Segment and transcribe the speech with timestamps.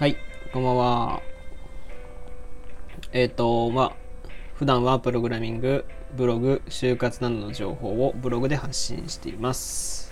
[0.00, 0.16] はい、
[0.50, 1.22] こんばんは。
[3.12, 3.92] えっ、と、まあ、
[4.54, 5.84] 普段はプログラミング、
[6.16, 10.10] ブログ、就活などの情報をブログで発信しています。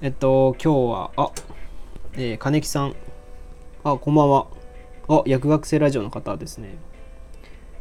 [0.00, 1.32] えっと、今日は、あ、
[2.14, 2.96] えー金木さん。
[3.84, 4.46] あ、こんばんは。
[5.06, 6.78] あ、薬学生ラジオの方ですね。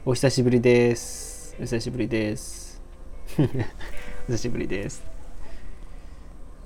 [0.03, 1.55] お久しぶりです。
[1.57, 2.81] お久しぶりです。
[4.27, 5.05] お久しぶりです。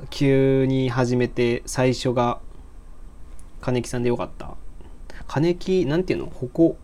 [0.09, 2.39] 急に始めて最初が
[3.61, 4.55] 金木さんでよかった。
[5.27, 6.27] 金木なんていうの？
[6.27, 6.77] ほこ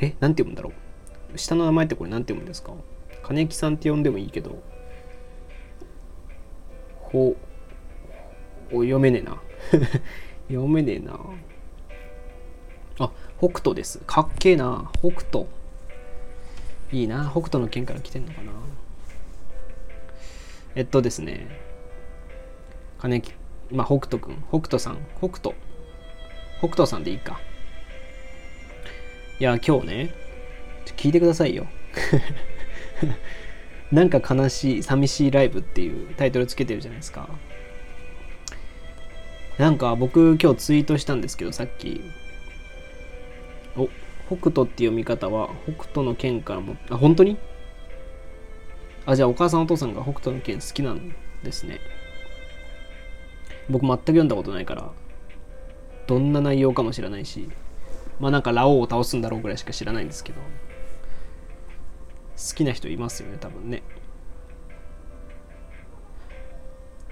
[0.00, 0.14] え？
[0.20, 0.72] なんて読むんだろ
[1.34, 1.38] う？
[1.38, 2.72] 下の名前ってこれなんて読むんですか？
[3.22, 4.62] 金木さんって呼んでもいいけど。
[6.96, 7.36] ほ。
[8.70, 9.40] お読めねえな。
[10.48, 11.18] 読めねえな。
[13.00, 14.00] あ北斗です。
[14.06, 14.90] かっけえな。
[15.00, 15.46] 北斗。
[16.92, 17.30] いいな。
[17.30, 18.52] 北斗の県から来てんのかな？
[20.74, 21.48] えっとですね。
[22.98, 23.32] 金木。
[23.70, 24.44] まあ北斗くん。
[24.48, 24.98] 北斗さん。
[25.18, 25.54] 北斗。
[26.58, 27.40] 北斗さんでいいか。
[29.40, 30.14] いや今日ね
[30.96, 31.66] 聞いてくださいよ。
[33.92, 37.28] なんか悲しい寂しいライブっていうタイトルつけてるじゃないですか。
[39.58, 42.00] なんか僕今日ツイートしたんですけどさっき。
[43.76, 43.88] お
[44.26, 47.36] 北斗って読み方は北斗の剣からもあ本当に？
[49.06, 51.80] あじゃあお母さんお父さんが北斗の剣好きなんですね。
[53.68, 54.90] 僕全く読んだことないから
[56.06, 57.48] どんな内容かも知らないし
[58.18, 60.46] まあなんかラオウを倒すんだろうぐらいしか知らないんですけど好
[62.54, 63.82] きな人いますよね多分ね。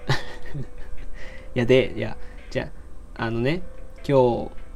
[1.54, 2.16] いやでいや
[2.48, 2.70] じゃ
[3.16, 3.62] ああのね
[4.08, 4.66] 今日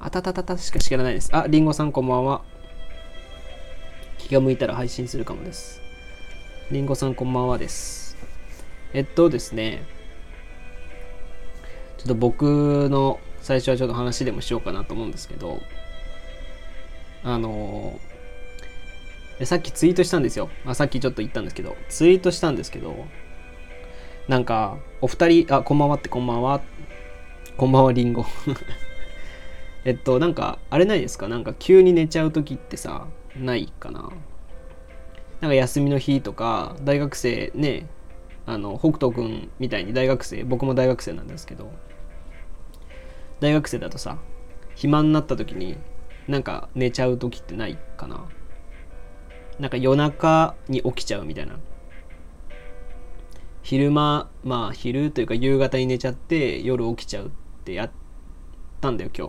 [0.00, 1.34] あたたたたしか知らないです。
[1.34, 2.42] ありんごさんこんばんは。
[4.16, 5.80] 気が向いたら配信するかもです。
[6.70, 8.07] りんごさんこんばんはです。
[8.94, 9.84] えっとですね
[11.98, 15.60] ちょっと僕の最初はちょっと話でもしようかなと思うんですけど
[17.22, 17.98] あの
[19.38, 20.48] でさっきツイートしたんですよ。
[20.64, 23.06] あさっきちょっと言ったんですけどツイートしたんですけど
[24.26, 26.60] なんかお二人あこんばんはってこんばんは
[27.56, 28.24] こんばんはりんご。
[29.84, 31.28] えっとなんかあれないですか？
[31.28, 33.06] なんか急に寝ちゃう時ってさ
[33.36, 34.10] ないかな？
[35.40, 37.86] なんか休みの日とか大学生ね
[38.50, 41.70] あの北斗くんみたいに大学生僕も大学生なんですけど
[43.40, 44.16] 大学生だとさ
[44.74, 45.76] 暇になった時に
[46.26, 48.26] なんか寝ちゃう時ってないかな？
[49.58, 51.58] なんか夜中に起きちゃうみたいな。
[53.62, 57.30] 昼間まあ昼というか夕方に寝ちゃって夜起きちゃうっ
[57.64, 57.90] てやっ
[58.80, 59.28] たんだよ今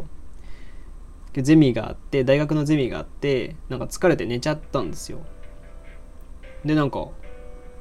[1.34, 1.44] 日。
[1.44, 5.19] ゼミがあって大学のゼミがあってなんか疲れて寝ちゃったんですよ。
[6.63, 7.09] でなんか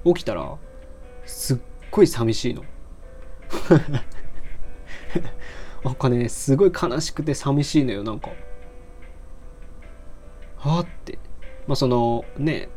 [0.05, 0.59] 起きたら
[1.29, 1.59] すっ
[1.91, 2.65] ごい寂しいの。
[5.85, 8.31] なんかねすごい悲しくて寂しいのよなんか。
[10.57, 11.19] はあって。
[11.67, 12.71] まあそのね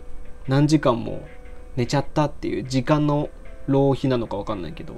[0.47, 1.27] 何時間も
[1.75, 3.29] 寝ちゃったっていう時間の
[3.67, 4.93] 浪費なのか分かんないけど。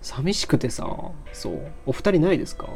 [0.00, 0.84] 寂しくてさ
[1.32, 1.72] そう。
[1.86, 2.66] お二人ないですか？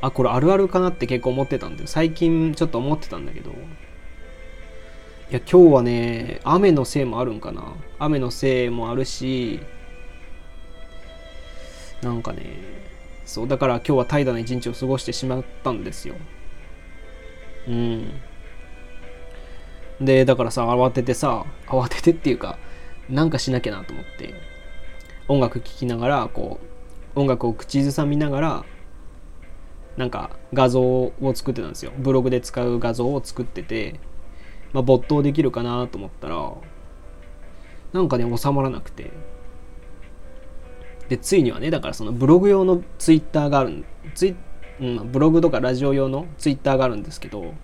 [0.00, 3.52] あこれあるあるかなって結構思ってたんで最近ちょっと思ってたんだけど。
[5.30, 7.74] いや今日はね雨のせいもあるんかな。
[7.98, 9.60] 雨のせいもあるし
[12.02, 12.56] なんかね
[13.26, 16.14] そうだから今日は怠惰な一日を過ごしてしまったんですよ。
[17.66, 18.20] うん。
[20.00, 22.58] でだからさ慌ててさ慌ててっていうか
[23.10, 24.32] なんかしなきゃなと思って
[25.28, 26.58] 音楽聴きながらこ
[27.14, 28.64] う音楽を口ずさみながら
[29.98, 31.92] なんか画像を作ってたんですよ。
[31.98, 34.00] ブログで使う画像を作ってて、
[34.72, 36.52] まあ、没頭できるかなと思ったら
[37.92, 39.10] なんかね収まらなくて。
[41.08, 43.84] でついにはねだからそのブログ用のツイッターがある
[44.14, 44.36] ツイ、
[44.80, 47.54] うん、ブログとかラジオ用のツイッターがあるんですけど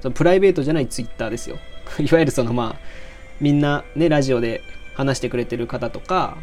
[0.00, 1.56] そのプライベートじゃないツイッターですよ。
[2.00, 2.80] いわゆるそのまあ
[3.40, 4.62] みんなねラジオで
[4.94, 6.38] 話してくれてる方とか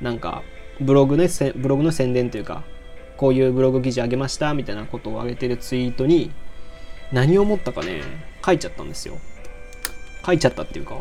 [0.00, 0.42] なんか
[0.80, 2.62] ブログねブログの宣伝というか
[3.16, 6.30] こういうブログ記事あげましたみたいなことを上げてるツイートに
[7.12, 8.02] 何を思ったかね
[8.44, 9.18] 書いちゃったんですよ。
[10.24, 10.96] 書いちゃったっていうか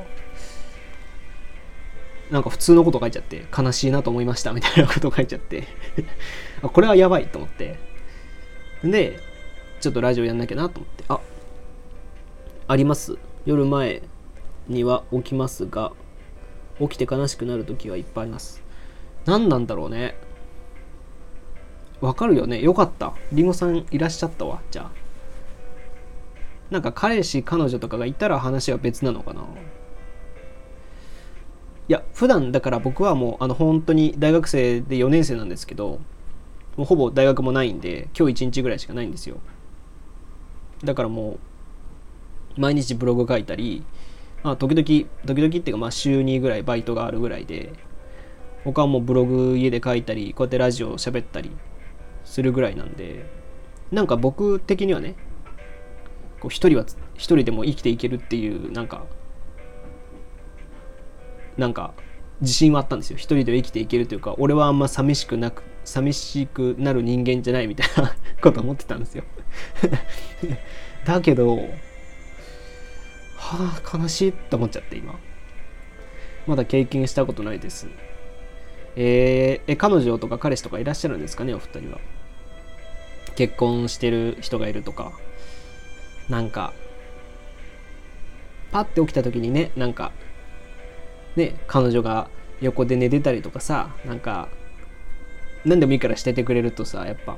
[2.31, 5.67] なんか普通のこと書いちゃって悲しいなと思いましたみたいなこと書いちゃって。
[6.63, 7.77] あこれはやばいと思って。
[8.83, 9.19] で
[9.81, 11.03] ちょっとラジオやんなきゃなと思って。
[11.09, 11.19] あ
[12.67, 13.17] あります。
[13.45, 14.01] 夜前
[14.67, 15.91] には起きますが
[16.79, 18.63] 起きて悲しくなる時はいっぱいあります。
[19.25, 20.15] 何なんだろうね。
[21.99, 22.61] わかるよね。
[22.61, 23.13] よかった。
[23.33, 24.61] りんごさんいらっしゃったわ。
[24.71, 25.00] じゃあ。
[26.71, 29.41] なんか彼氏彼女とかがいたら話は別なのかな？
[29.41, 29.45] い
[31.87, 35.99] や普段だから僕はもうあの本当に大学生で4年生なんですけど
[36.77, 39.37] もうほぼ大学もないんで今日1日ぐらいしかないんですよ。
[40.83, 41.37] だからも
[42.57, 43.83] う毎日ブログ書いたり
[44.41, 44.85] まあ時々
[45.25, 47.73] 時々っていうかまあ週2ぐらいバイトがあるぐらいで
[48.63, 51.51] 他はもうブログ家で書いたりこうやってラジオ喋ったり
[52.23, 53.25] するぐらいなんで
[53.91, 55.15] なんか僕的にはね
[56.41, 56.85] こう一人は
[57.15, 59.05] 一人でも生きていけるっていうなんか
[61.55, 61.93] なんか
[62.41, 63.17] 自信はあったんですよ。
[63.17, 69.23] 一人で生きていけるというか俺はあんま寂しくなく寂しくなる人間じゃないみたいな こと思ってたんですよ。
[71.05, 71.57] だけど
[73.35, 75.19] はあ悲しいって思っちゃって今。
[76.47, 77.87] まだ経験したことないです。
[78.95, 81.99] えー、え彼女とか彼氏とかいらっしゃるんですかねお二人は。
[83.35, 85.11] 結婚してる人がいるとか。
[86.29, 86.73] なんか
[88.71, 90.11] パッて起きた時にねなんか
[91.35, 92.29] ね彼女が
[92.61, 94.49] 横で寝てたりとかさなんか
[95.65, 97.37] 何でもいいからしててくれるとさやっぱ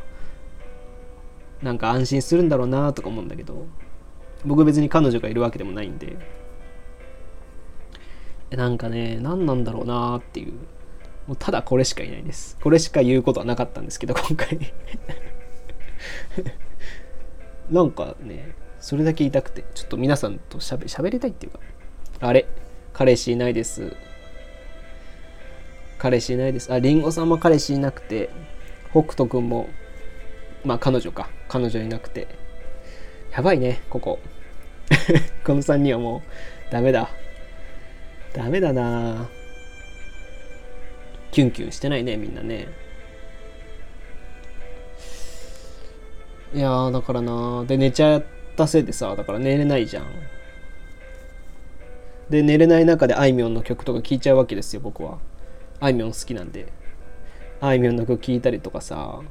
[1.62, 3.68] なんか安心するんだろうなとか思うんだけど
[4.46, 6.18] 僕別に彼女がいるわけでもないんで
[8.52, 10.54] なんかね何なんだろうなっていう
[11.28, 12.58] もうただこれしかいないです。
[12.62, 14.60] これしか言うことはなかったんですけど今回。
[17.72, 21.60] なんかねそれだけ言いたくてちょっと皆さんとしゃべ喋りたいっていうか。
[22.20, 22.46] あれ
[22.92, 23.96] 彼氏いないです。
[25.98, 26.72] 彼氏いないです。
[26.72, 28.30] ありんごさんも彼氏いなくて
[28.92, 29.70] 北斗くんも
[30.66, 31.30] まあ彼女か。
[31.48, 32.28] 彼女いなくて。
[33.32, 34.20] やばいねここ。
[35.46, 37.10] この3人はもうダメだ。
[38.34, 39.30] ダメだな。
[41.32, 42.68] キュンキュンしてないねみんなね。
[46.54, 48.24] いやだからなで寝ちゃっ
[48.56, 50.06] たせいでさだから寝れないじゃん。
[52.30, 55.20] で寝れない中であいみょんの曲とか聴いちゃうわけですよ僕は。
[55.80, 56.72] あいみょん好きなんで。
[57.62, 59.22] あいみょんの曲聴いたりとかさ。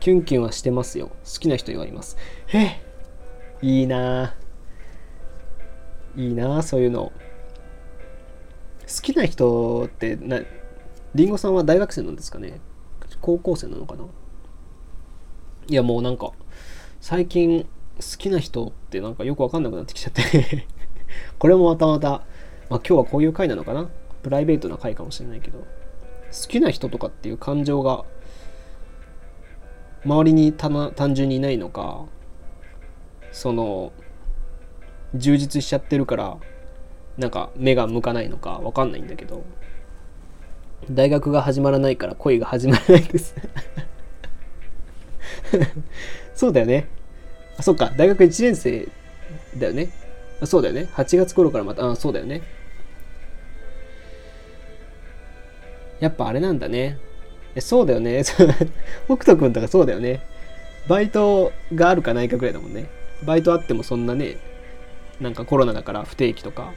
[0.00, 1.08] キュンキュンはしてますよ。
[1.08, 2.16] 好きな人はいます。
[2.52, 2.80] え
[3.62, 4.34] いいな
[6.16, 7.12] いいなそういうの。
[8.82, 10.40] 好きな人ってな
[11.14, 12.60] りんごさんは大学生なんですかね？
[13.20, 14.04] 高校生なのかな？
[15.68, 16.32] いやもうなんか
[17.00, 17.68] 最近好
[18.18, 20.66] きな人ってなんかよくわかんなくなってきちゃって。
[21.38, 22.22] これもまたまた、まあ、
[22.68, 23.88] 今日はこういう回なのかな？
[24.22, 25.58] プライベートな回かもしれないけど。
[25.58, 28.04] 好きな人とかっていう感情が
[30.04, 32.06] 周りに単純にいないのか
[33.32, 33.92] その
[35.14, 36.38] 充実しちゃってるから
[37.18, 39.44] なんか目が向かないのかわかんないんだけど。
[40.90, 43.36] 大学が始まらないから恋が始まらないです。
[46.34, 46.86] そうだよね。
[47.56, 47.92] あそっか。
[47.96, 48.88] 大学1年生
[49.56, 49.90] だよね。
[50.40, 50.88] あそうだよね。
[50.94, 52.42] 8月頃からまたあそうだよね。
[56.00, 56.98] やっぱあれなんだね。
[57.54, 58.24] えそうだよね。
[59.06, 60.20] 北斗くんとかそうだよね。
[60.88, 62.86] バイトがあるかないかぐらいだもんね。
[63.24, 64.36] バイトあってもそんなね
[65.20, 66.72] なんかコロナだから不定期とか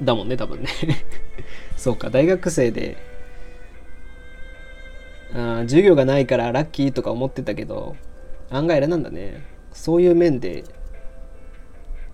[0.00, 0.68] だもんね多分ね。
[1.76, 2.10] そうか。
[2.10, 2.96] 大学生で
[5.34, 7.96] あ授業がないからラッキーとか思ってたけど
[8.50, 9.42] 案外あれなんだね。
[9.72, 10.64] そういう面で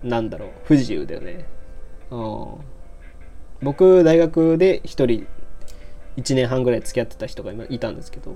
[0.03, 1.45] なんだろう不自由だよね。
[2.09, 2.47] うん。
[3.61, 5.27] 僕大学で一人
[6.17, 8.33] 1年半ぐらい付き合ってた人が今いたんですけど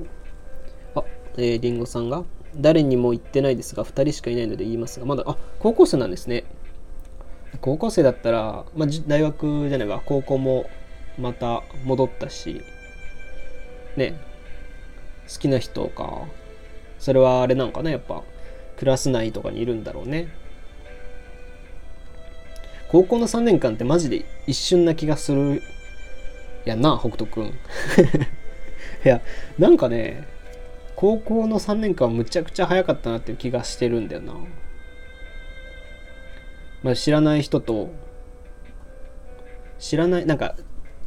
[0.94, 1.04] あ
[1.38, 2.24] えー、リンゴさんが
[2.56, 6.46] 誰にも言ってないですが2人しかいないので言いますがまだあ高校生なんですね。
[7.62, 10.02] 高校生だったら、まあ、大学じゃないわ。
[10.06, 10.70] 高校も
[11.18, 12.62] また戻ったし
[13.96, 14.20] ね。
[15.32, 16.24] 好きな人か。
[17.00, 17.92] それはあれなのかな？
[17.92, 18.24] やっぱ
[18.78, 20.28] クラス内とかにいるんだろうね。
[22.90, 25.62] 高校の3年間ってマジで一瞬な気がする
[26.66, 27.46] やな北斗くん。
[29.06, 29.22] いや
[29.58, 30.28] なんかね
[30.96, 34.34] 高校の3年間むちゃくちゃ早かったなっていう気がしてるんだよな。
[36.84, 37.90] まあ、知らない人と
[39.80, 40.56] 知らないなんか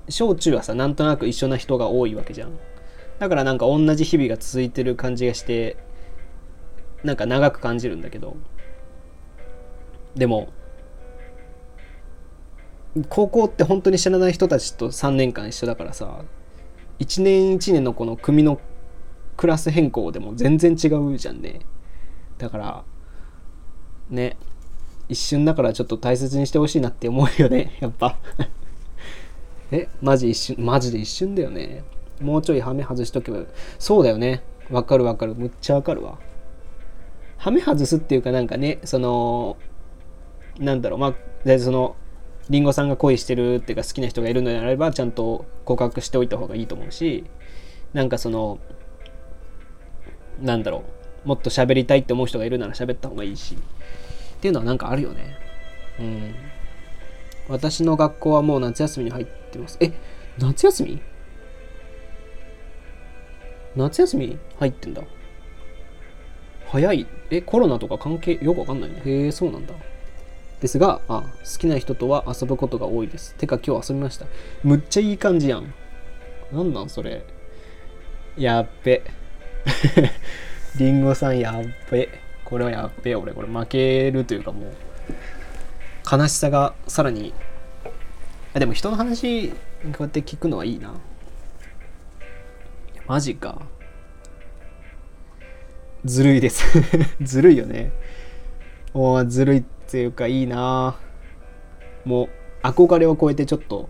[0.09, 2.59] 小中はさなんとなく一緒な人が多いわけじゃん。
[3.19, 5.77] だからなんか同じ日々が続いてる感じがして
[7.03, 8.37] なんか長く感じるんだけど。
[10.15, 10.49] でも
[13.09, 16.25] 高校って本当に知らない人たちと3年間一緒だからさ
[16.99, 18.59] 1年1年のこの組の
[19.37, 21.61] クラス変更でも全然違うじゃんね。
[22.39, 22.85] だから
[24.11, 24.37] ね
[25.09, 28.19] 一瞬だからちょっと大切にしてほしいなって思うよねやっぱ。
[29.71, 31.85] えマジ一瞬マジで一瞬だよね。
[32.21, 33.45] もうちょいハメ外しとけば
[33.79, 34.43] そうだよね。
[34.71, 35.35] わかるわかる。
[35.35, 36.19] むっちゃわかるわ。
[37.37, 39.57] ハメ外すっていうかなんかねその
[40.59, 40.99] なんだろう。
[40.99, 41.97] まあでその
[42.51, 47.25] りんごさんが恋してるっていうか好きな人がいるのであればちゃんと告白しておいた方がいいと思うし
[47.93, 48.59] なんかその
[50.41, 50.85] なんだろ
[51.25, 51.29] う。
[51.29, 53.57] もっと喋りたいって思う人がいるなら喋った方がいいし。
[53.57, 55.37] っていうのはなんかあるよね。
[55.99, 56.35] うん。
[57.49, 59.77] 私の学校はもう夏休みに入ってます。
[59.81, 59.93] え
[60.39, 61.03] 夏休み？
[63.79, 65.03] 夏休み入ってんだ。
[66.67, 67.07] 早い。
[67.31, 69.01] えコロナとか関係よくわかんないね。
[69.05, 69.75] へえそうなんだ。
[70.61, 73.35] ですがあ好きな人とは遊ぶことが多いです。
[73.37, 74.27] てか今日遊びました。
[74.65, 75.73] むっちゃいい感じやん。
[76.53, 77.25] なんなんそれ。
[78.37, 79.03] やっべ。
[80.77, 82.09] りんごさんやっべ。
[82.45, 83.15] これはやっべ。
[83.15, 84.73] 俺これ負けるというかもう
[86.11, 87.33] 悲しさがさらに。
[88.55, 89.55] あでも人の話こ
[90.01, 90.95] うやって聞くのはいいな。
[93.09, 93.63] マジか。
[96.05, 96.63] ずるいです。
[97.23, 97.91] ずるいよね。
[98.93, 100.99] おずるいっていうかいいな。
[102.05, 102.29] もう
[102.63, 103.89] 憧れを超えてちょっと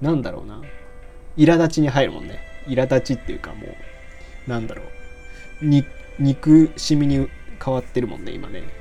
[0.00, 0.62] なんだろうな。
[1.36, 2.38] 苛立ちに入るもんね。
[2.68, 3.66] 苛立ちっていうかも
[4.46, 4.84] うなんだろ
[5.62, 5.66] う。
[5.66, 5.84] に
[6.20, 7.28] 憎しみに
[7.62, 8.62] 変わってるもんね今ね。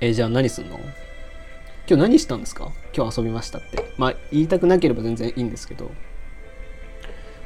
[0.00, 0.80] えじゃあ何すんの？
[1.90, 2.70] 今日何したんですか？
[2.96, 3.92] 今日遊びましたって。
[3.98, 5.90] まあ言いたくなければ全然いいんですけど。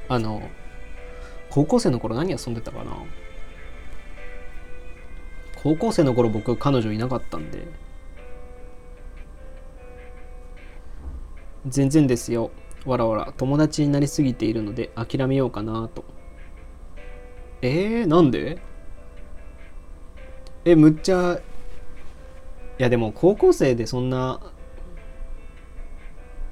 [0.07, 0.51] あの
[1.49, 2.93] 高校生の頃何遊んでたかな？
[5.63, 7.67] 高校生の頃僕彼女いなかったんで。
[11.67, 12.51] 全然ですよ。
[12.85, 13.33] わらわら。
[13.39, 16.05] 友達になりすぎているので諦めようかなと。
[17.63, 18.61] えー、なんで？
[20.67, 21.41] えむっちゃ
[22.79, 24.41] いやでも高校生でそんな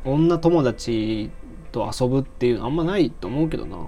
[0.05, 1.31] 女友達
[1.73, 3.79] と遊ぶっていうのあんまないと思うけどな。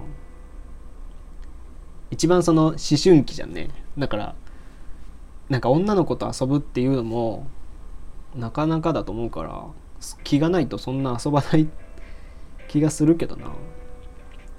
[2.11, 3.69] 一番その思春期じゃんね。
[3.99, 4.35] だから
[5.49, 7.47] なんか女の子と遊ぶっていうのも
[8.35, 9.67] なかなかだと思うから
[10.23, 11.69] 気がないとそんな遊ばない
[12.69, 13.47] 気がするけどな。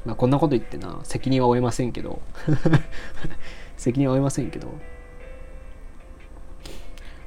[0.05, 2.21] まあこんなこと言ってな責任は負えませんけど。
[3.77, 4.69] 責任は負えませんけど。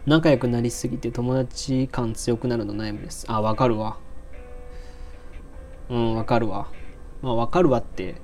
[0.08, 3.26] 仲良くなりすぎて友達感強くなるの悩みです。
[3.28, 3.98] あわかるわ。
[5.90, 6.68] うんわかるわ。
[7.20, 8.14] まあわかるわって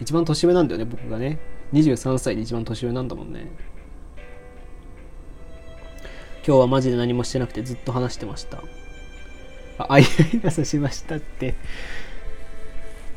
[0.00, 1.38] 一番年上なんだよね僕がね。
[1.74, 3.52] 23歳で一番年上なんだもんね。
[6.46, 8.62] 今日はマジで何もしてなくてずっと話してました。
[9.76, 11.56] ああいあい傘しましたって。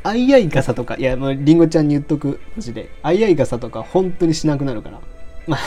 [0.03, 2.89] あいあい傘とかいやもうりんごちゃんに言っとくマジで。
[3.03, 4.99] あいあい傘とか本当にしなくなるから。
[5.47, 5.59] まあ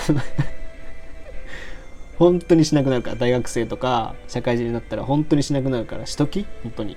[2.19, 6.47] 本当にしなくなるから大学生とか社会人になったら本当にしなくなるからしとき？
[6.65, 6.97] 本当に。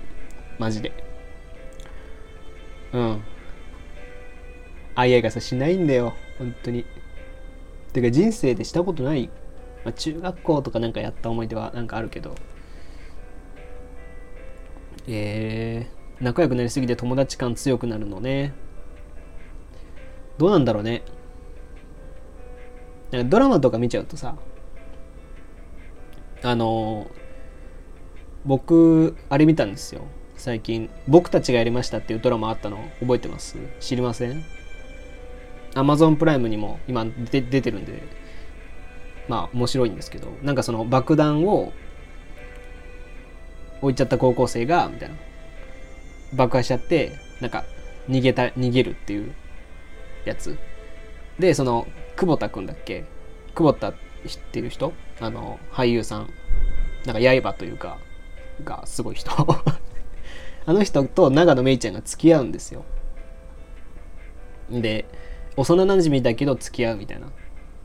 [0.58, 0.92] マジで。
[2.92, 3.22] うん。
[4.96, 6.14] あいあい傘しないんだよ。
[6.40, 6.86] 本当に。
[7.94, 9.30] てか人生でしたことない、
[9.86, 12.36] まあ、中学校とかなんかやった思い出はなんかあるけど。
[15.08, 18.54] えー、仲良くなりすぎて友達感強くなるのね。
[20.38, 21.04] どうなんだろうね。
[23.12, 24.36] なんかドラマとか見ちゃうとさ
[26.44, 27.10] あの
[28.46, 30.02] 僕あれ見たんですよ。
[30.36, 33.58] 最近「僕たちがやりました」っていうドラマあったの覚えてます？
[33.80, 34.44] 知りません？
[35.76, 38.04] アマゾンプライムにも今出てるんで
[39.28, 41.72] まあ面白いんですけどなんかその爆弾を
[43.82, 45.16] 置いちゃった高校生がみたいな。
[46.34, 47.66] 爆破しちゃってなんか
[48.08, 49.34] 逃げた逃げるっていう
[50.26, 50.58] やつ。
[51.38, 53.04] でその久保田君だっけ？
[53.54, 53.94] 久保田っ
[54.54, 54.94] ていう人？
[55.22, 56.30] あの俳優さん
[57.06, 57.98] なんか刃というか
[58.64, 59.32] がすごい人。
[60.66, 62.84] あの人と長野めいちゃんが付き合うんですよ。
[64.70, 65.06] で
[65.58, 67.32] 幼なじみだけど付き合うみたいな。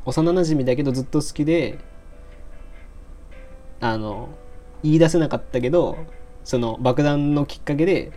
[0.06, 1.78] 幼なじみだけどずっと好きで
[3.80, 4.28] あの
[4.82, 5.98] 言い出せなかったけど
[6.44, 8.12] その爆弾のきっかけで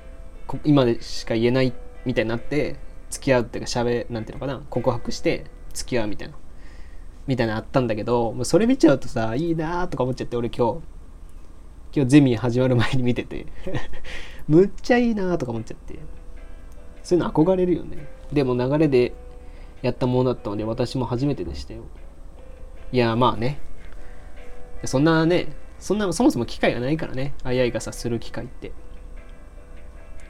[0.64, 1.74] 今でしか言えない
[2.06, 2.78] みたいになって
[3.10, 6.36] 付き合うっていうかしゃべなんていうのかな告白して付き合うみたいな。
[7.30, 10.80] みたいなあったんだけどもうそれ見ちゃうとさいいなとか思っちゃって俺今日。
[11.96, 13.46] 今日ゼミ始まる前に見てて。
[14.50, 16.00] むっちゃいいなとか思っちゃって。
[17.04, 18.08] そういうの憧れるよね。
[18.34, 19.14] でも流れで
[19.84, 21.84] やったものだったので私も初めてでしたよ。
[22.92, 23.60] いやまあね。
[24.86, 27.36] そんなねそんなそもそも機会がないからね。
[27.44, 28.72] あいあい傘する機会って。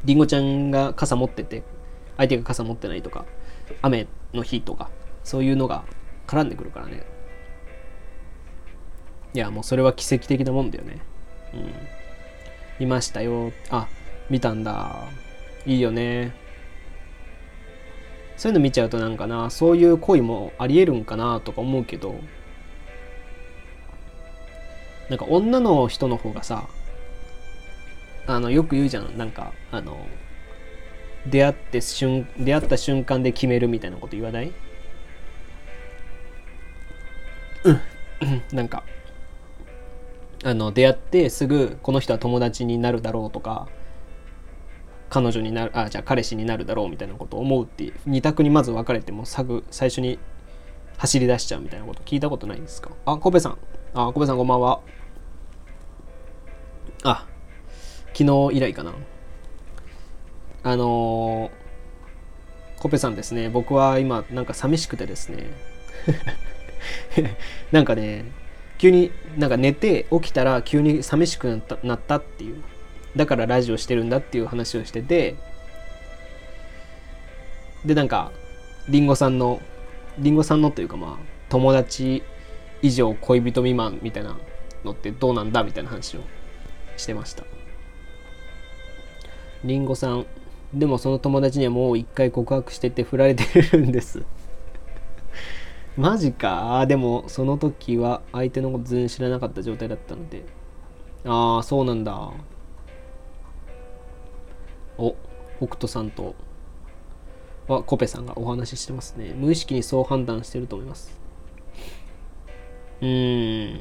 [0.03, 1.63] りんごちゃんが傘持ってて
[2.17, 3.25] 相手が傘持ってないとか
[3.81, 4.89] 雨の日とか
[5.23, 5.85] そういうのが
[6.29, 7.01] 絡んでくるからね。
[9.33, 11.01] いやもうそれは奇跡的なもんだよね。
[11.55, 11.74] うん。
[12.79, 13.51] 見ましたよ。
[13.71, 13.88] あ
[14.29, 15.07] 見たんだ。
[15.65, 16.36] いいよね。
[18.38, 22.15] そういうの見ちゃうとなんかなそういう恋もありえるんかなとか思うけど。
[25.09, 26.67] なんか女の人の方がさ
[28.27, 29.17] あのよく言うじゃん。
[29.17, 30.05] なんかあの
[31.25, 34.53] 出会って瞬出会った瞬間で決めるみたいなこと言わない？
[38.51, 38.83] なんか
[40.43, 43.67] あの出会ってすぐこの人は友達になるだろうとか
[45.09, 50.19] 彼女になるあじゃあ彼氏になるだろうみたいなことを思うっていう二択にまず分かれてもサグ最初に
[50.97, 52.91] 走り出しちゃうみたいなこと聞いたことないんですか？
[53.05, 53.57] あコペさん。
[53.93, 54.81] あコペさんこんばんは。
[57.03, 57.25] あ
[58.13, 58.93] 昨日以来かな。
[60.61, 63.49] あのー、コペさんですね。
[63.49, 65.49] 僕は今なんか寂しくてですね。
[67.71, 68.25] なんかね
[68.77, 72.63] 急になんか寝て起きたら急に寂しくなったなったっていう。
[73.15, 75.36] だからラジオしてるんだっていう話をしてて。
[77.86, 78.31] でなんか
[78.89, 79.62] りんごさんの
[80.17, 82.24] りんごさんのというかまあ友達
[82.81, 84.38] 以上恋人未満みたいな
[84.83, 86.21] のってどうなんだみたいな話を
[86.98, 87.43] してました。
[89.63, 90.25] りんごさん
[90.74, 94.24] でもその友達にはもう一回告白してて振られてるんです。
[95.99, 96.85] マジか。
[96.87, 100.45] でもその時は相手のこと全然知らなかった状態だったので。
[101.25, 102.31] ああそうなんだ。
[104.97, 105.17] お
[105.57, 106.35] 北斗さんと
[107.67, 109.33] はコペさんがお話ししてますね。
[109.35, 111.19] 無意識にそう判断してると思います。
[113.01, 113.79] うーん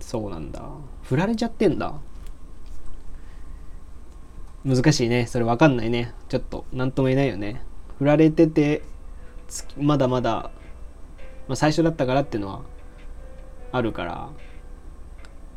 [0.00, 0.62] そうなんだ。
[1.02, 1.94] 振られちゃってんだ。
[4.66, 5.26] 難しいね。
[5.26, 6.12] それ分かんないね。
[6.28, 7.62] ちょっと何とも言えないよね。
[7.98, 8.82] 振られてて
[9.78, 10.50] まだまだ、
[11.48, 12.62] まあ、最初だったからっていうのは
[13.72, 14.28] あるから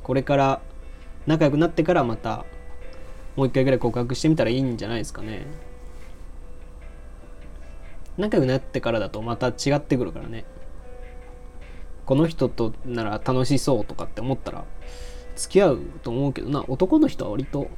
[0.03, 0.62] これから
[1.27, 2.45] 仲良くなってからまた
[3.36, 5.45] もう一回ぐらい告白してみたらいいんじゃないですかね。
[8.17, 10.45] 仲良くなってからだとまた違ってくるからね。
[12.05, 14.65] この人となら楽しそうとかって思ったら
[15.36, 16.65] 付き合うと思うけどな。
[16.67, 17.69] 男の人は割と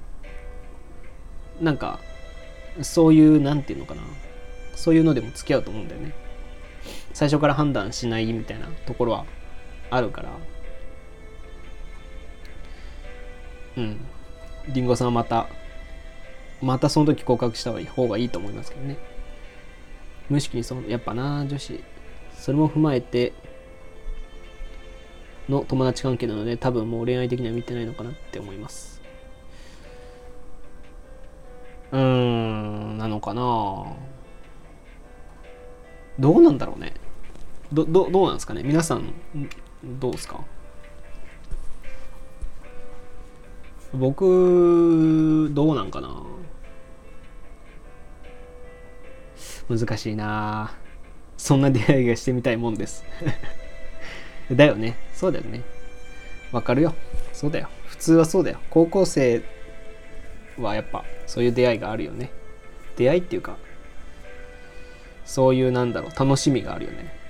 [1.62, 2.00] なんか
[2.82, 4.02] そういう何て言うのかな。
[4.76, 6.23] そういうのでも付き合うと思うんだよね。
[7.14, 9.26] 最初から判断しないみたいなところは
[9.90, 10.30] あるから。
[13.78, 14.06] うん。
[14.70, 15.48] りんごさんはまた
[16.62, 18.98] またその時告白した方がいいと思いますけどね。
[20.30, 21.84] 無意識にそのやっぱな女子。
[22.36, 23.34] それも踏まえて
[25.48, 29.02] の友達関係なので多分もう恋愛的には見てないのかなって思います。
[31.92, 33.86] うーんなのかな。
[36.20, 36.94] どうなんだろうね。
[37.74, 38.62] どどどうなんですかね？
[38.64, 39.14] 皆さん
[39.84, 40.40] どうですか？
[43.94, 46.24] 僕どうなんかな？
[49.70, 50.76] 難しいな。
[51.38, 53.04] そんな出会いがしてみたいもんです。
[54.52, 54.96] だよね。
[55.14, 55.64] そうだよね。
[56.52, 56.94] わかるよ。
[57.32, 57.70] そうだよ。
[57.88, 58.60] 普通はそうだよ。
[58.70, 59.42] 高校生
[60.60, 62.30] はやっぱそういう出会いがあるよね。
[62.98, 63.58] 出会いっていうか
[65.26, 66.12] そういうなんだろう。
[66.20, 67.23] 楽しみがあるよね。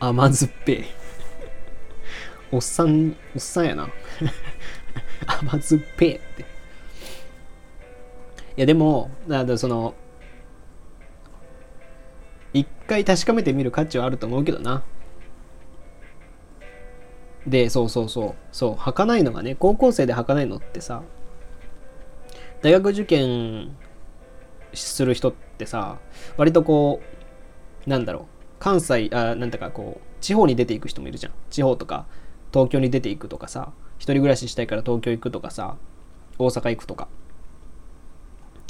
[0.00, 0.84] 甘酸っぱい。
[2.50, 3.88] おっさんおっさんやな。
[5.26, 6.42] 甘酸っぱいって。
[6.42, 6.44] い
[8.56, 9.94] やでもだからその
[12.52, 14.82] 一回確かめてみる価値はあると思うけどな。
[17.46, 18.34] でそうそうそう。
[18.52, 21.02] そう履かないのがね高校生で履かないのってさ
[22.62, 23.76] 大学受験
[24.72, 25.98] する人ってさ
[26.38, 27.00] 割とこ
[27.86, 28.39] うなんだろう。
[28.60, 31.32] 関西あなんだかこう地方に出ていく人もいるじゃん。
[31.50, 32.06] 地方とか
[32.52, 35.76] 東京に出ていくとかさ一人暮らししたいから東京行くとかさ
[36.38, 37.08] 大阪行くとか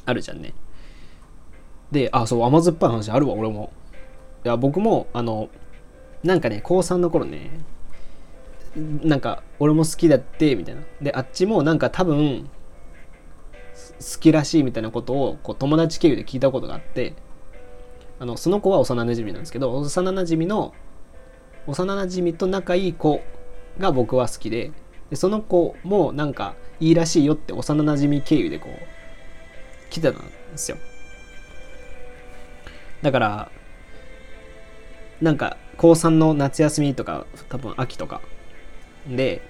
[0.06, 0.54] あるじゃんね。
[1.92, 3.72] であそう甘酸っぱい話あるわ俺も。
[4.44, 5.50] いや僕もあの
[6.22, 7.50] なんかね高3の頃ね
[8.76, 10.82] なんか俺も好きだってみたいな。
[11.02, 12.48] であっちもなんか多分
[13.98, 17.14] 好きらしいみたいなことをこう友達経由で聞いたことがあって
[18.20, 20.74] あのその子は幼なじみなんですけど幼なじみの
[21.66, 23.22] 幼なじみと仲いい子
[23.78, 24.72] が僕は好きで
[25.08, 30.76] でその子もなんかいいらしいよって幼なじみ経由でこう来てたんですよ。
[33.02, 33.50] だから
[35.20, 38.20] なんか高3の夏休みとか多分秋とか。
[39.08, 39.42] で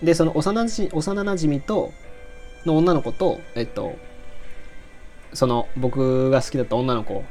[0.00, 1.92] でその幼じ幼なじみと
[2.64, 3.96] の女の子とえっと
[5.32, 7.24] その僕が好きだった女の子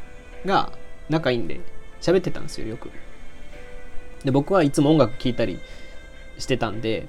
[0.46, 0.72] が
[1.10, 1.62] 仲いいんで
[2.02, 2.92] 喋ってたんですよよく。
[4.24, 5.60] で僕はいつも音楽聴いたり
[6.38, 7.08] してたんで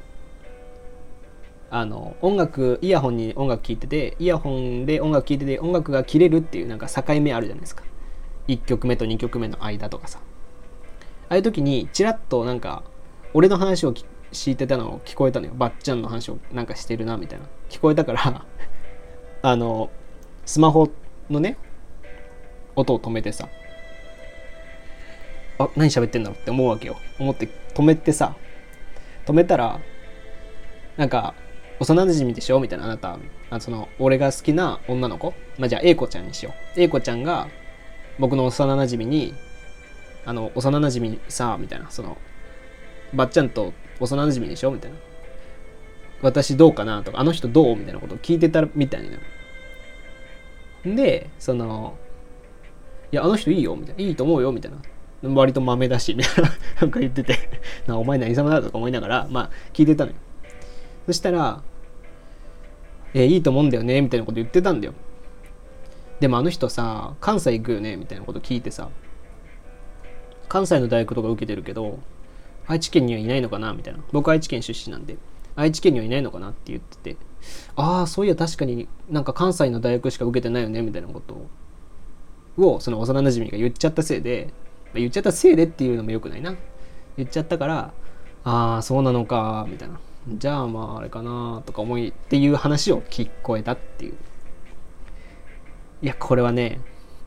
[1.70, 7.85] あの音楽イヤホンに音楽聴いててイヤホンで音楽聴いてて音楽が切れるっていうなんか境目あるじゃないですか。
[8.48, 10.20] 1曲目と2曲目の間とかさ。
[11.29, 12.83] ああいう時にチラッとなんか
[13.35, 13.94] 俺の話を
[14.33, 15.53] 聞いてたのを聞こえたのよ。
[15.55, 17.46] ばっちゃんの話をなんかしてるなみたいな。
[17.68, 18.44] 聞こえたから
[19.42, 19.90] あの
[20.50, 20.90] スマホ
[21.30, 21.56] のね
[22.74, 23.48] 音を止めてさ。
[25.60, 26.96] あ何喋ってんだろうって思うわけよ。
[27.20, 28.34] 思って止めてさ。
[29.26, 29.78] 止めたら
[30.96, 31.34] なんか
[31.78, 33.16] 幼馴染でしょみたいなあなた。
[33.50, 35.34] あその俺が好きな女の子。
[35.56, 36.80] まあじゃあ A 子ちゃんにしよう。
[36.80, 37.46] A 子ちゃんが
[38.18, 39.34] 僕の幼馴染に
[40.24, 41.92] あの幼馴染さみたいな。
[41.92, 42.18] その
[43.14, 44.96] ばっちゃんと幼馴染でしょみたいな。
[46.22, 49.16] 私どうかなとかあの人どうみたいなことを聞いてたみたいな
[50.85, 51.97] でその
[53.12, 54.03] いやあの人いいよみたいな。
[54.03, 54.79] いいと思うよみたいな。
[55.35, 56.51] 割と豆だしみたいな。
[56.81, 57.37] なんか言ってて。
[57.87, 60.16] なお前何様だとか思いながらまあ聞いてたのよ。
[61.07, 61.62] そしたら
[63.14, 64.95] えいいと思うんだよねみたいなこと言ってたんだよ。
[66.21, 68.90] でもあの人さ関西行くよねみたいなこと聞いてさ
[70.49, 71.99] 関西の大学とか受けてるけど
[72.66, 74.01] 愛知県にはいないのかなみたいな。
[74.12, 75.16] 僕愛知県出身なんで。
[75.56, 77.16] 愛知県にはいないのかなって言ってて。
[77.76, 81.46] ああそういや確かになんか関西の大学しか受けてないよねみたいなこと
[82.62, 84.52] をその幼なじみが言っちゃったせいで。
[84.92, 86.56] 言っちゃったせいでっていうのもよくないな。
[87.16, 87.92] 言っちゃったから
[88.42, 90.00] ああそうなのかみたいな。
[90.28, 94.14] じゃあまああれかなとか思いっていう話を聞こえたっていう。
[96.02, 96.80] いやこれはね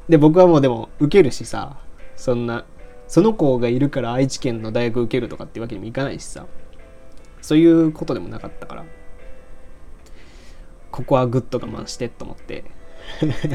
[0.09, 1.77] で僕はもうでも受けるしさ
[2.15, 2.65] そんな
[3.07, 6.45] その子がいるから愛知県の大学受けるとかっていうわけにもいかないしさ。
[7.43, 8.85] そういうことでもなかったから。
[10.91, 12.63] ここはグッと我慢してと思って。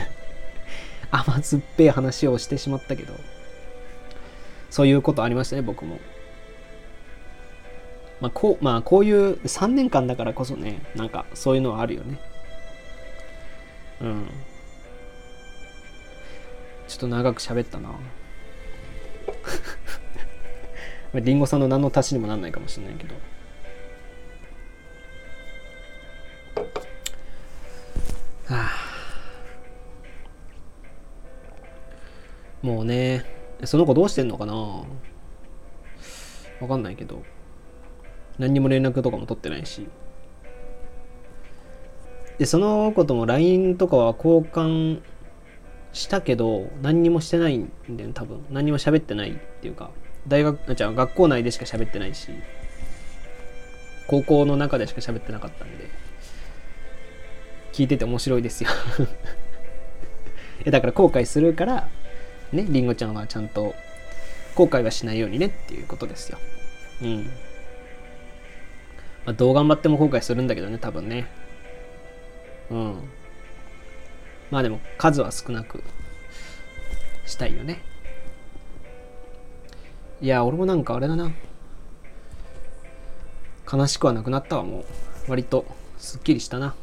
[1.11, 3.15] 甘酸っぱい話をしてしまったけど。
[4.69, 5.99] そういうことありましたね僕も。
[8.21, 12.21] まあこうまあこういう3年間だからこそねなんかそういうのはあるよね。
[14.03, 14.29] うん。
[16.89, 17.89] ちょっと長く喋ったな。
[21.15, 23.15] りんごさんの何の足しにもなんないかもしれないけど
[28.49, 28.71] は あ
[32.63, 33.25] もうね
[33.65, 34.55] その子どうしてんのかな？
[36.61, 37.23] わかんないけど。
[38.39, 39.89] 何にも連絡とかも取ってないし。
[42.39, 45.01] でその子とも LINE とかは交換
[45.93, 48.45] したけど何にもしてないんだよ多分。
[48.51, 49.91] 何にも喋ってないっていうか
[50.29, 52.31] 大学じゃあ学校内でしか喋ってないし
[54.07, 55.88] 高校の中でしか喋ってなかったんで。
[57.79, 58.71] 聞いてて面白いですよ。
[60.67, 61.89] だから後悔するから
[62.51, 63.73] ねりんごちゃんはちゃんと
[64.57, 66.39] 後悔はしないようにねっていうことですよ。
[67.03, 67.25] うん。
[67.25, 67.31] ま
[69.27, 71.29] あ、どう頑張っても後悔するんだけどね多分ね。
[72.69, 72.95] うん。
[74.51, 75.85] まあでも数は少なく
[77.27, 77.81] したいよね。
[80.21, 81.31] いや俺もなんかあれだな。
[83.73, 84.85] 悲しくはなくなったわもう。
[85.29, 85.65] 割と
[85.97, 86.75] すっきりしたな。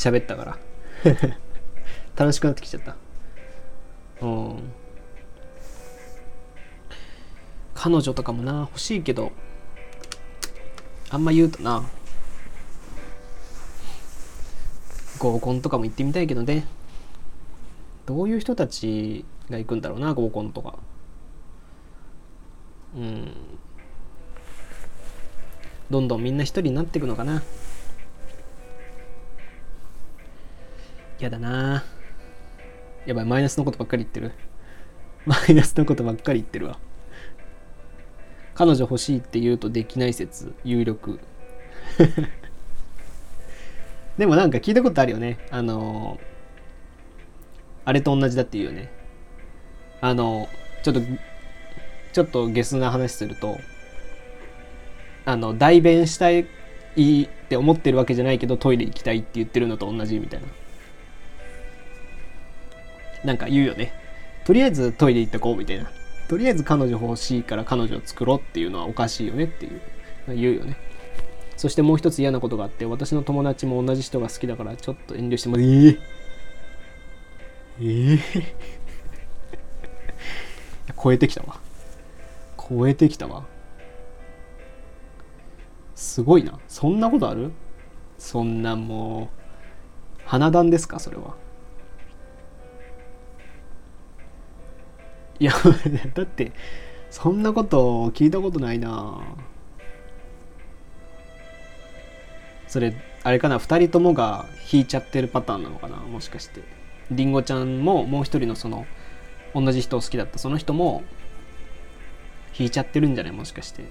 [0.00, 0.58] 喋ったから。
[2.16, 2.96] 楽しくなってきちゃった。
[4.22, 4.72] うん。
[7.74, 9.32] 彼女とかもな欲しいけど
[11.10, 11.84] あんま言うとな。
[15.18, 16.66] 合コンとかも行ってみたいけどね。
[18.06, 20.78] どういう人たちが行くんだろうな合コンとか。
[22.96, 23.32] うん。
[25.90, 27.42] どんどんみんな一人になっていくのかな
[31.20, 31.84] やだな。
[33.06, 34.32] やばいマイナスのことばっかり言ってる。
[35.26, 36.78] マイナスのことばっかり言ってるわ。
[38.54, 41.20] 彼女欲しいって言うとできない説有力。
[44.16, 45.38] でもなんか聞いたことあるよね。
[45.50, 46.18] あの
[47.84, 48.90] あれと同じだっていうよね。
[50.00, 50.48] あの
[50.82, 51.00] ちょっと
[52.12, 53.58] ちょっとゲスな話すると
[55.26, 56.46] あの代弁したいっ
[57.48, 60.46] て思ってるわけじゃないけどトイレ行きたいって言ってるのと同じみたいな。
[63.24, 63.92] なんか言うよね。
[64.44, 65.90] とりあえずトイレ行ってこうみたいな。
[66.28, 69.80] とりあえず彼女欲しいから彼女を作ろうっていうのはおかしいよねっていう。
[70.28, 70.76] 言うよね
[71.56, 75.98] そしてもう一つ嫌なことがあって私の友達も同じ人が好きだからちょっと遠慮してもらえー、
[77.80, 78.20] えー、
[81.02, 81.58] 超えてきたわ。
[82.56, 83.44] 超えてきたわ。
[85.96, 86.60] すごいな。
[86.68, 87.50] そんなことある？
[88.18, 89.30] そんなも
[90.18, 91.00] う花壇ですか？
[91.00, 91.34] それは。
[95.40, 95.52] いや
[96.14, 96.52] だって
[97.10, 99.20] そんなこと聞いたことないな。
[102.68, 106.62] それあれかな2人ともが引いちゃってるパターンなのかなもしかして。
[107.10, 108.86] りんごちゃんももう一人のその
[109.54, 111.02] 同じ人を好きだったその人も
[112.56, 113.84] 引いちゃってるんじゃないもしかして。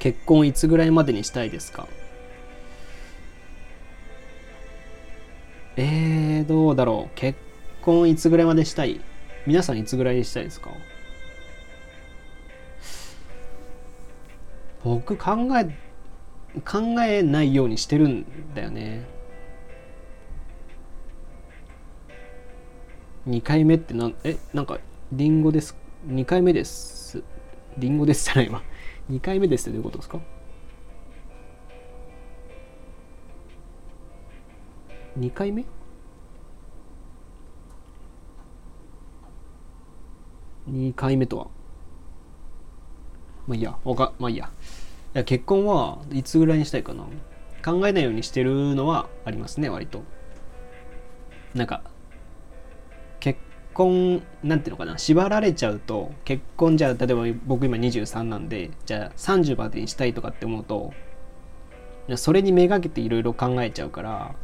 [0.00, 1.86] 結婚いつぐらいまでにしたいですか？
[5.76, 7.14] えー、どうだろう。
[7.14, 7.38] 結
[7.80, 9.00] 婚いつぐらいまでしたい？
[9.46, 10.70] 皆さんいつぐらいにしたいですか？
[14.84, 15.76] 僕考え
[16.64, 18.24] 考えないようにしてるん
[18.54, 19.04] だよね。
[23.28, 24.78] 2回目ってなんえなんか
[25.12, 25.76] リンゴです。
[26.06, 27.22] 2回目です。
[27.76, 28.62] リンゴですじゃないわ。
[29.10, 30.18] 2回目ですってどういうことですか
[35.18, 35.64] ？2回目？
[40.70, 41.46] 2回目とは？
[43.46, 43.76] まあいいや。
[43.84, 44.50] わかまあいいや。
[45.14, 47.04] いや結婚はいつぐらいにしたいかな？
[47.64, 50.02] 考えないようにしてるのはありますね割と。
[51.54, 51.82] なんか
[53.18, 53.40] 結
[53.74, 54.96] 婚なんていうのかな？
[54.98, 60.92] 縛られちゃうと結婚じゃあ例えば僕今23なんでじゃあ30までにしたいとかって思うと
[62.16, 64.34] それにめがけていろいろ考えちゃうから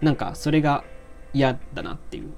[0.00, 0.84] なんかそれが
[1.32, 2.32] 嫌だなっていう。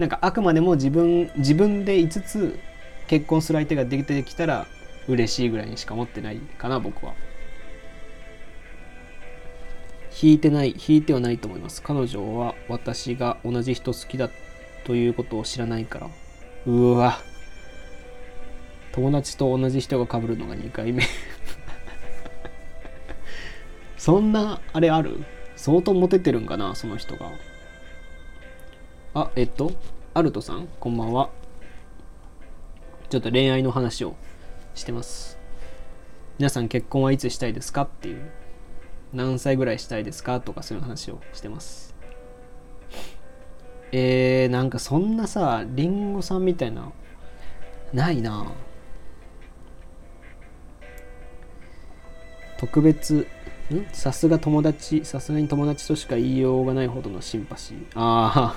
[0.00, 2.58] なんかあくまでも自分自分で5つ
[3.06, 4.66] 結婚する相手ができてきたら
[5.06, 7.12] 嬉しいぐらいにしか思ってないかな僕は。
[10.22, 11.82] 引いてない引いてはないと思います。
[11.82, 14.30] 彼女は私が同じ人好きだ
[14.84, 16.08] ということを知らないから。
[16.66, 17.18] うわ。
[18.92, 21.04] 友達と同じ人が被るのが2回目。
[23.98, 25.24] そんなあれある？
[25.56, 27.30] 相当モテてるんかなその人が。
[29.12, 29.72] あえっと
[30.14, 31.30] アルトさんこんばんは。
[33.08, 34.14] ちょっと恋愛の話を
[34.76, 35.36] してます。
[36.38, 38.30] 皆さん結婚はいつしたいですかっていう。
[39.12, 40.38] 何歳ぐらいしたいですか？
[40.38, 41.92] とかそういう話をしてます。
[43.90, 46.92] えー、なんかそんなさりんごさんみたいな
[47.92, 48.46] ないな。
[52.58, 53.26] 特別
[53.72, 53.86] ん？
[53.92, 57.86] さすが友達さすがに友達としか言いようがないほどのシンパシー。
[57.96, 58.56] ああ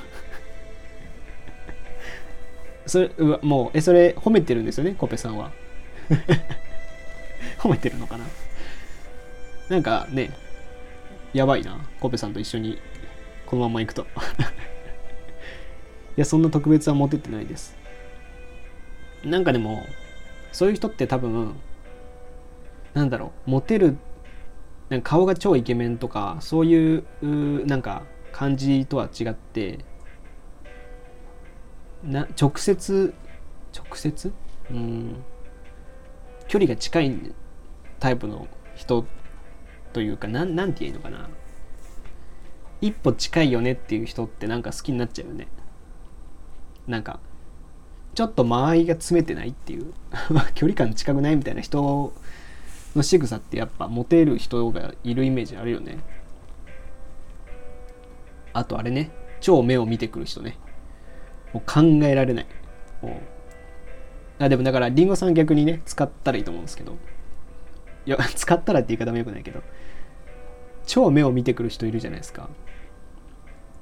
[2.85, 4.95] それうわもうえそれ褒めてるんですよね？
[4.97, 5.51] コペさんは。
[7.59, 8.25] 褒めてるのかな？
[9.69, 10.31] なんかね
[11.33, 11.77] やばいな。
[11.99, 12.77] コペさんと一緒に
[13.45, 14.05] このまま行くと。
[16.15, 17.75] いやそんな特別はモテてないです。
[19.23, 19.85] なんかでも
[20.51, 21.55] そういう人って多分
[22.93, 23.97] なんだろうモテる
[24.89, 27.05] なんか顔が超イケメンとかそういう
[27.65, 29.79] なんか感じとは違って
[32.03, 33.13] な直接
[33.73, 34.31] 直接？
[34.71, 35.23] うん。
[36.47, 37.33] 距離が近い
[37.99, 39.05] タイプの人
[39.93, 41.29] というかなんなんて言うのかな。
[42.81, 45.47] 一歩近いよねっていう人ってなんか好きになっちゃうよね。
[46.85, 47.19] なんか
[48.13, 49.93] ちょっと間合いが詰めてないっていう。
[50.53, 52.13] 距離感近くないみたいな人
[52.95, 55.99] の仕草ってやっぱモテる人がいるイメージあるよね。
[58.51, 59.11] あとあれね。
[59.39, 60.57] 超目を見てくる人ね。
[61.53, 62.47] もう考えられない。
[64.39, 66.97] あでもだからりんごさん逆にね使ったらいいと思うんですけど。
[68.05, 69.61] いや 使ったらって言い方もよくないけど。
[70.85, 72.49] 超目を見てくる人いるじゃないですか。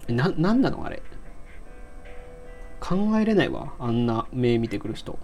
[0.07, 0.85] な何なの？
[0.85, 1.01] あれ。
[2.79, 5.17] 考えれないわあんな目見てくる人。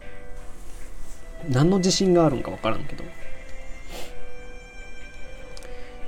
[1.50, 3.04] 何の自信があるんか分からんけど。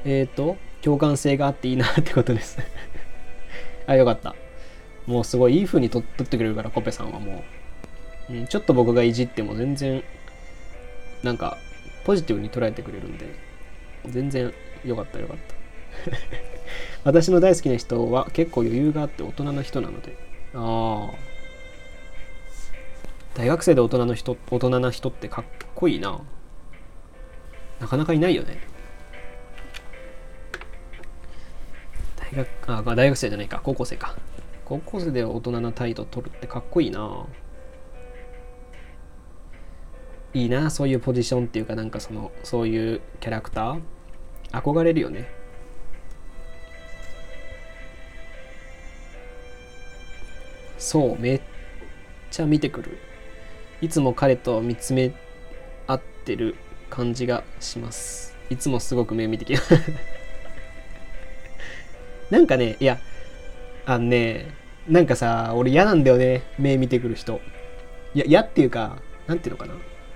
[0.06, 2.58] えっ、ー、と共感性があっていいなってことです。
[3.86, 4.36] あよかった。
[5.10, 7.44] もうすごいいい風に撮ってくれるからコペさんはも
[8.30, 10.04] う、うん、ちょっと僕がいじっても全然
[11.24, 11.58] なんか
[12.04, 13.26] ポジティブに捉えてくれるんで
[14.06, 14.54] 全然
[14.86, 15.56] よかったよかった。
[17.04, 20.16] 私の大好きな人は結構余裕があって大人の人なので。
[20.54, 21.18] ああ
[23.34, 26.22] 大学生で大人の人大人な人ってかっこいいな。
[27.80, 28.62] なかなかいないよね。
[32.32, 33.60] 大学あ大学生じゃないか。
[33.64, 34.16] 高校生か。
[34.70, 37.26] 高校生で大人な態度取るってかっこいいな。
[40.36, 43.82] いいなそういうポジションっていうかなんかそのそういうキャラクター。
[44.52, 45.28] 憧れるよね。
[50.78, 51.42] そうめっ
[52.30, 53.00] ちゃ見てくる。
[53.82, 55.16] いつも彼と見つめ
[55.88, 56.54] 合ってる
[56.92, 58.38] 感じがします。
[58.52, 59.54] いつもすごく目見てき
[62.30, 63.00] なんかねいや
[63.88, 64.59] あのね
[64.90, 67.40] なんかさ俺嫌なんだよね目見てくる人。
[68.16, 68.98] いや嫌っていうか
[69.28, 69.76] なんていうのかな。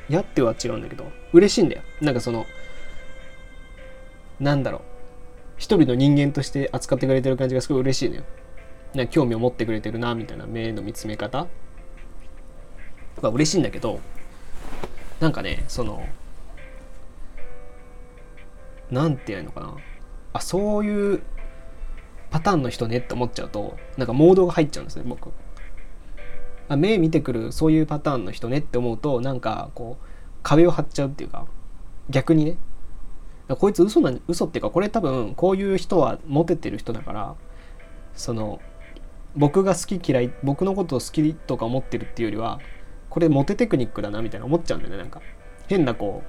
[0.10, 1.84] 嫌っては違うんだけど嬉しいんだよ。
[2.02, 2.46] なんかその
[4.40, 4.82] なんだろう。
[5.58, 8.24] 一人の人間として扱ってくれてる感じがすごい嬉しいのよ。
[8.96, 11.48] な興味を持ってくれてるなみたいな目の見つめ方。
[13.22, 14.02] は嬉しいんだけど
[15.20, 16.06] なんかねその
[18.92, 19.78] なんて言うのかな。
[20.34, 21.24] あそういう
[22.34, 25.30] パターンの人ねって思っちゃうとなんかモードが入っちゃうんですね僕。
[26.68, 30.06] あ目見てくるそういうパターンの人ねって思うとなんかこう
[30.42, 31.46] 壁を張っちゃうっていうか
[32.10, 32.58] 逆にね。
[33.50, 37.36] こいつ嘘な嘘っていうかこれ多分こういう人はモテてる人だから
[38.16, 38.60] その
[39.36, 42.60] 僕が好き嫌い僕のことを好きとか思ってるっていうよりは
[43.12, 45.22] これモテテクニックだなみたいな思っちゃうんだよねなんか。
[45.68, 46.24] 変なこ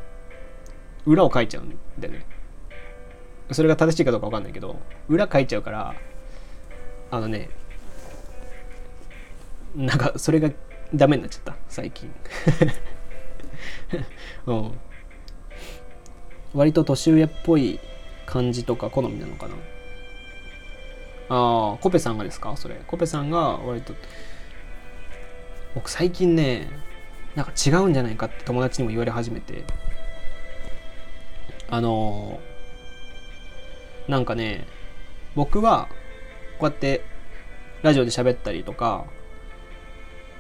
[1.07, 2.27] う裏を書いちゃうんだよね。
[3.53, 4.77] それが正しいかどうか分かんないけど
[5.09, 5.95] 裏書いちゃうから
[7.11, 7.51] あのね
[9.77, 10.51] なんかそれが
[10.95, 11.57] ダメになっちゃった。
[11.69, 12.09] 最近。
[14.47, 14.73] うん。
[16.55, 17.81] 割と年上っぽい
[18.27, 19.55] 感じとか好みなのかな。
[21.31, 22.57] ああコペさんがですか？
[22.57, 22.77] それ。
[22.87, 23.95] コペさんが割と
[25.75, 26.69] 僕最近ね
[27.35, 29.65] なんか違うんじゃないかって友達にも言われ始めて。
[31.69, 32.54] あのー、
[34.09, 34.67] なんかね
[35.35, 35.89] 僕は
[36.59, 37.05] こうやって
[37.83, 39.07] ラジオで喋ったりとか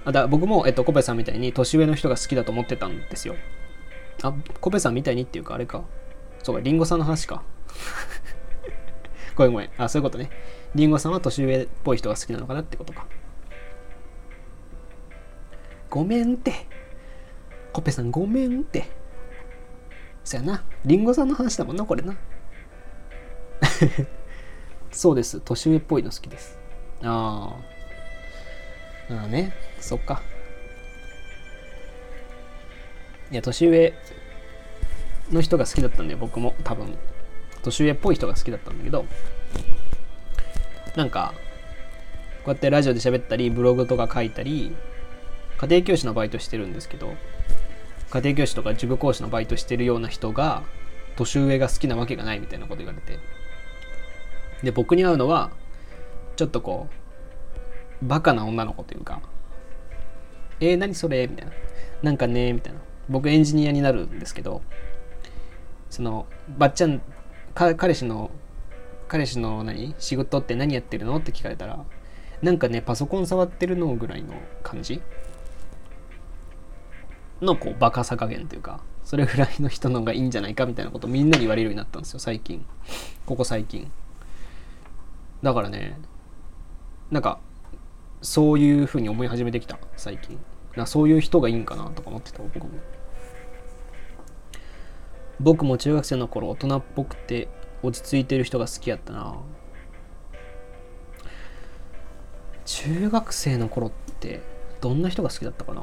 [0.04, 3.36] あだ僕も、えっと、コペさんみたいに年上の人が好きだと思ってたんですよ。
[4.22, 5.82] あコペさんみたいにっていうかあれか。
[6.42, 7.42] そうかリンゴさんの話か。
[9.34, 9.70] ごめんごめん。
[9.78, 10.30] あそういうことね。
[10.74, 13.06] リンゴさんは年上っぽい人が好きなのかなってことか。
[15.88, 16.52] ごめんって。
[17.72, 18.84] コペさんごめんって。
[20.22, 20.64] そやな。
[20.84, 22.14] リンゴさんの話だもんなこれな。
[24.90, 25.40] そうです。
[25.40, 26.58] 年上っぽいの好きです。
[27.02, 27.56] あ
[29.10, 29.52] あああね。
[29.80, 30.22] そっか。
[33.30, 33.94] いや年上
[35.32, 36.96] の人が好きだったんだよ僕も多分。
[37.62, 39.06] 年上っぽい人が好きだったんだけど。
[40.96, 41.34] なんか
[42.44, 44.74] こうやってラジオで喋ったりブログとか書いたり
[45.58, 47.14] 家庭教師のバイトしてるんですけど
[48.10, 50.62] 家庭教師とか塾講師のバイトしてるような人が
[51.16, 53.18] 年上が好きなわけがないみたいなこと言われて。
[54.64, 55.50] で僕に会うのは
[56.36, 56.88] ちょっとこ
[58.02, 59.22] うバカな女の子というか
[60.60, 61.26] えー、何それ？
[61.26, 61.52] みたいな。
[62.02, 62.80] なんかねみたいな。
[63.08, 64.62] 僕エンジニアになるんですけど
[65.90, 67.02] そのばっちゃん
[67.54, 68.30] 彼氏の
[69.08, 69.94] 彼氏の何？
[69.98, 71.16] 仕事って何やってるの？
[71.16, 71.84] って聞かれたら
[72.40, 75.02] なんかねパソコン触ってるのぐらいの感じ？
[77.42, 82.64] のこうバカさ加減というかそれぐらいの人のがいいんじゃないかみたいなことをみんなに言われるようになったんですよ最近。
[83.26, 83.90] ここ最近。
[85.44, 85.96] だからね
[87.10, 87.38] なんか
[88.22, 90.40] そういうふうに思い始めてきた最近。
[90.74, 92.70] なそういう人がいいんかなとか思ってた僕も。
[95.38, 97.48] 僕も中学生の頃大人っぽくて
[97.82, 99.36] 落ち着いてる人が好きやったな。
[102.64, 104.40] 中学生の頃って
[104.80, 105.82] どんな人が好きだったかな。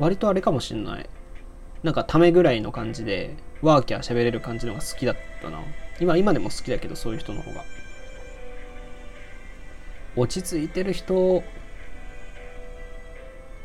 [0.00, 1.08] 割とあれかもしんない。
[1.82, 5.60] なんかためぐらいの感じでワーキャー喋れる感じのが好きだったな。
[6.00, 7.64] 今今でも好きだけどそういう人の方が。
[10.16, 11.42] 落ち着いてる人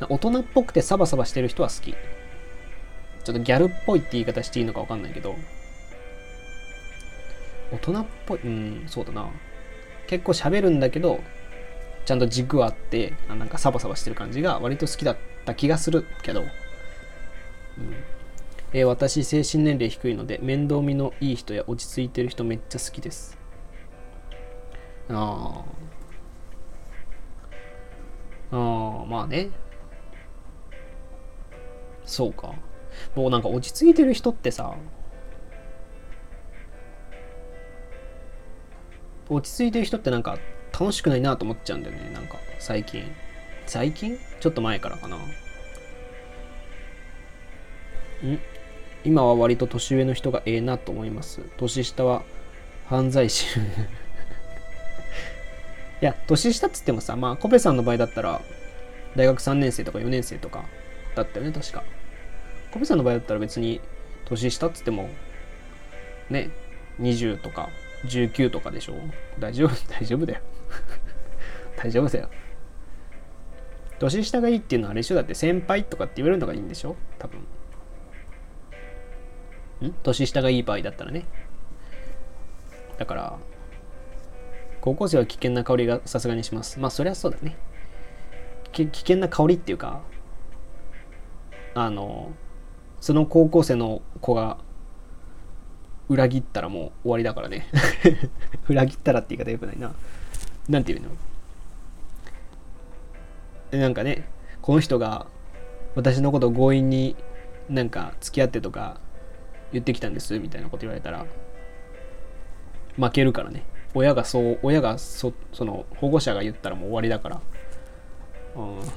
[0.00, 1.92] 大人っぽくてサバサバしてる人は好き。
[1.92, 5.34] ちょっとギャルっぽいって言い方していいのか分かんないけど。
[7.72, 9.30] 大人っぽいうんそうだな。
[10.06, 11.20] 結構喋るんだけど
[12.04, 16.44] ちゃんと軸はあってなんかサバサバしてる感じが割と好きだった気がするけど、
[17.78, 17.94] うん。
[18.74, 23.38] えー、私精神年齢低いので面倒見のいい人や落ち着いてる人めっちゃ好きです。
[25.08, 25.64] あ
[28.50, 29.50] あまあね。
[32.04, 32.54] そうか。
[33.14, 34.74] もうなんか落ち着いてる人ってさ
[39.28, 40.38] 落ち着いてる人ってなんか
[40.72, 43.04] 楽しくないなと思っちゃうんだよねなんか最近。
[43.66, 44.18] 最近？
[44.40, 45.16] ちょっと前からかな。
[49.04, 51.40] 今は割と年上の人がええなと思います。
[51.56, 52.22] 年下は
[52.86, 53.46] 犯罪者。
[56.00, 58.40] いや年下っつってもさまあコペさんの場合だったら
[59.16, 60.64] 大学3年生とか4年生とか
[61.14, 61.82] だったよね確か。
[62.72, 63.80] コペさんの場合だったら別に
[64.24, 65.10] 年下っつっても
[66.30, 66.50] ね
[67.00, 67.68] 20とか
[68.06, 68.94] 19とかでしょ。
[69.38, 70.40] 大丈夫 大丈夫だよ。
[71.76, 72.30] 大丈夫だよ。
[73.98, 75.14] 年下がいいっていうのはあれでしょ。
[75.14, 76.96] だって先輩とかって言われるのがいいんでしょ。
[77.18, 77.40] 多分。
[79.82, 79.94] ん？
[80.02, 81.26] 年下がいい場合だったらね。
[82.98, 83.38] だから
[84.80, 86.78] 高校生は危険な香りがさすがにします。
[86.80, 87.56] まあそりゃそうだね。
[88.72, 90.00] 危険な香りっていうか
[91.74, 92.32] あの
[93.00, 94.58] その高校生の子が
[96.08, 97.66] 裏切ったらもう終わりだからね。
[98.68, 99.92] 裏切ったらって言い方よくないな。
[100.68, 101.02] なんていう
[103.72, 103.78] の？
[103.78, 104.28] なんかね
[104.60, 105.26] この人が
[105.94, 107.16] 私のことを強引に
[107.68, 109.00] なんか付き合ってとか
[109.72, 111.26] 言ってきたんですみたいなこと言われたら
[112.96, 113.64] 負けるからね。
[113.94, 117.40] 親がそう親がそその保護者が言ったらもう終わりだから。
[118.56, 118.80] うん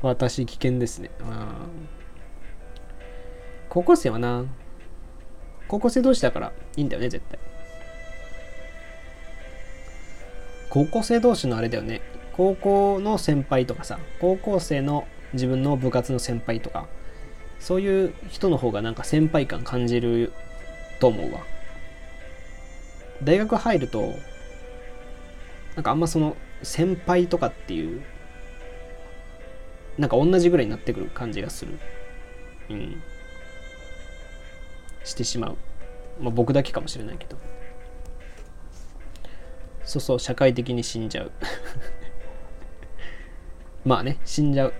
[0.00, 1.10] 私危険ですね。
[1.20, 1.88] うん
[3.68, 4.44] 高校生はな
[5.66, 7.38] 高校生同士だからいいんだよね絶対。
[10.70, 12.00] 高校生同士のあれだよね。
[12.32, 16.86] 高校の先輩とかさ高校生の自分の部活の先輩とか
[17.60, 20.32] そういう人の方がなんか先輩感感じる
[21.00, 21.40] と思うわ。
[23.22, 24.14] 大学入ると
[25.74, 28.02] なんかあんまその先輩とかっていう
[29.96, 31.78] なんか同じぐらいになってくる感じがする。
[32.70, 33.02] うん。
[35.04, 35.56] してしまう。
[36.20, 37.36] まあ僕だけかもしれないけど。
[39.84, 41.32] そうそう社会的に死んじゃう。
[43.84, 44.74] まあね死んじゃう。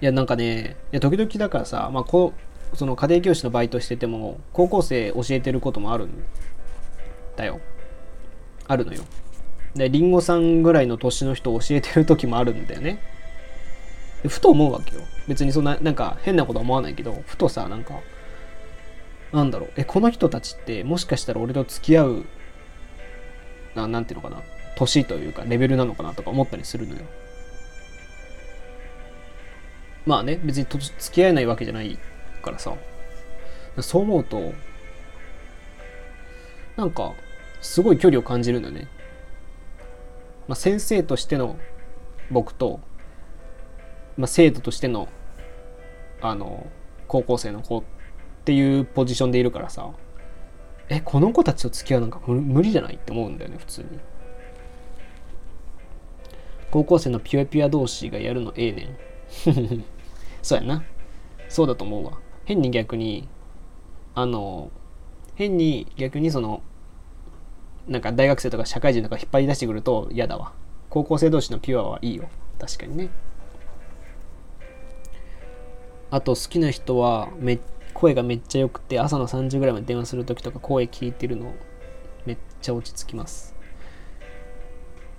[0.00, 2.34] いやなんかねいや時々だからさ、まあ、こ
[2.72, 6.24] うその家庭教師のバイトしてても高校生教えてることもあるん
[7.36, 7.60] だよ。
[8.66, 9.02] あるのよ。
[9.74, 13.00] でりんごさんぐらいの年の人を教えてる時もあるんだよね。
[14.22, 15.02] でふと思うわけよ。
[15.28, 18.00] 別にそんななんか変なことは思わないけどふとさなんか
[19.32, 19.70] なんだろう。
[19.76, 22.24] えこの人たちってもしかしたら俺と付き合う
[23.74, 24.42] ななんていうのかな。
[24.76, 27.02] 年というかレベルなのかなとか思ったりするのよ。
[30.06, 31.98] まあね別にと付き合えないわけじゃない
[32.42, 32.72] からさ。
[33.80, 34.54] そう思うと
[36.76, 37.12] なんか
[37.60, 38.88] すごい距離を感じるんだよね、
[40.48, 41.58] まあ、先生としての
[42.30, 42.80] 僕と、
[44.16, 45.08] まあ、生徒としての
[46.22, 46.66] あの
[47.06, 47.82] 高校生の子っ
[48.46, 49.90] ていうポジションでいるからさ。
[50.88, 53.88] えこの子たちと付き合うなんか無理じゃないって思うんだよね普通に。
[56.70, 59.84] 高校生のピュアピュア同士がやるのええねん。
[60.46, 60.84] そうやな。
[61.48, 62.20] そうだと思うわ。
[62.44, 63.28] 変に逆に
[64.14, 64.70] あの
[65.34, 66.62] 変に逆にその
[67.88, 70.52] なんか大学生とか社会人とか引っ張り出してくると嫌だわ。
[70.88, 72.28] 高校生同士のピュアはいいよ。
[72.60, 73.08] 確かにね。
[76.12, 77.58] あと好きな人はめ
[77.92, 81.52] 声がめっちゃ良くて朝の3時ぐらいまで電話する時とか声聞いてるの
[82.24, 83.56] めっちゃ落ち着きます。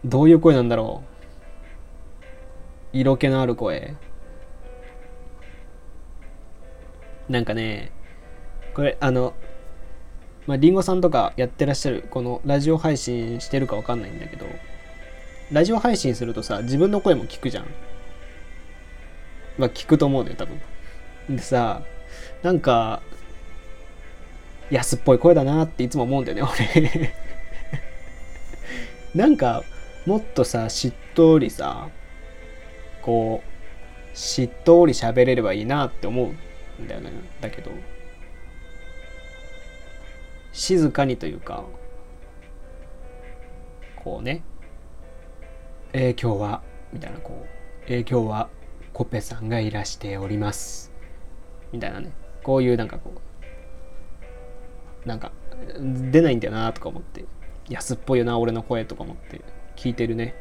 [0.05, 1.03] どういう声なんだろ
[2.93, 2.97] う。
[2.97, 3.97] 色気のある声。
[7.29, 7.91] なんかね、
[8.73, 9.33] これ、あの、
[10.45, 14.45] まあ、リンゴさんとかやってらっしゃる、このラジオ配信してるかわかんないんだけど、
[15.51, 17.65] ラジオ配信するとさ、自分の声も聞くじゃん。
[19.57, 20.59] まあ、聞くと思うのよ、多分。
[21.29, 21.81] でさ、
[22.43, 23.01] なんか、
[24.69, 27.13] 安っぽい声だなっていつも思うんだよね、俺
[29.15, 29.63] なんか、
[30.05, 31.89] もっとさ、しっとりさ、
[33.01, 36.35] こう、しっとり喋れればいいなって思う
[36.81, 37.11] んだよね
[37.41, 37.71] だけど。
[40.51, 41.65] 静かにというか
[43.95, 44.43] こうね
[45.93, 47.47] えー、今日はみたいなこう
[47.87, 48.49] えー、今日は
[48.91, 50.91] コペさんがいらしております。
[51.71, 52.11] みたいなね。
[52.43, 53.13] こういうなんかこ
[55.05, 55.31] うなんか
[55.79, 57.25] 出ないんだよなとか思って
[57.69, 59.41] 安っぽいよな俺の声とか思って
[59.75, 60.35] 聞いてるね。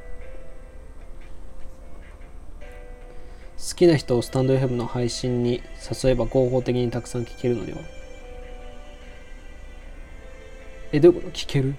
[3.69, 5.61] 好きな人をスタンド FM の配信に
[6.05, 7.79] 誘えば合法的にたくさん聞けるのでは？
[10.93, 11.37] えどういうこと？
[11.37, 11.75] 聞ける？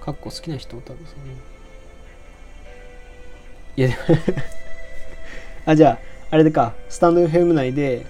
[0.00, 1.12] かっこ好きな人を多分さ
[3.76, 3.90] いや
[5.66, 5.98] あじゃあ
[6.32, 6.74] あれでか。
[6.88, 8.06] スタンド FM 内で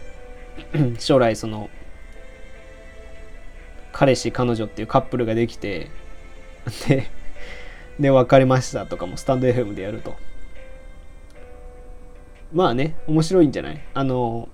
[0.98, 1.68] 将来その
[3.92, 5.90] 彼氏彼女っていうカップルができて
[6.88, 7.06] で
[7.98, 10.16] で別れましたとかもスタンド FM でやると。
[12.52, 13.80] まあね、面白いんじゃない？
[13.94, 14.48] あの、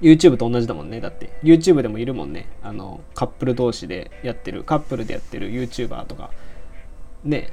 [0.00, 1.00] YouTube と同じだもんね。
[1.00, 2.48] だって、YouTube でもいるもんね。
[2.62, 6.30] あの、カップル同士でやってる、カップルでやってる YouTuber とか。
[7.24, 7.52] ね。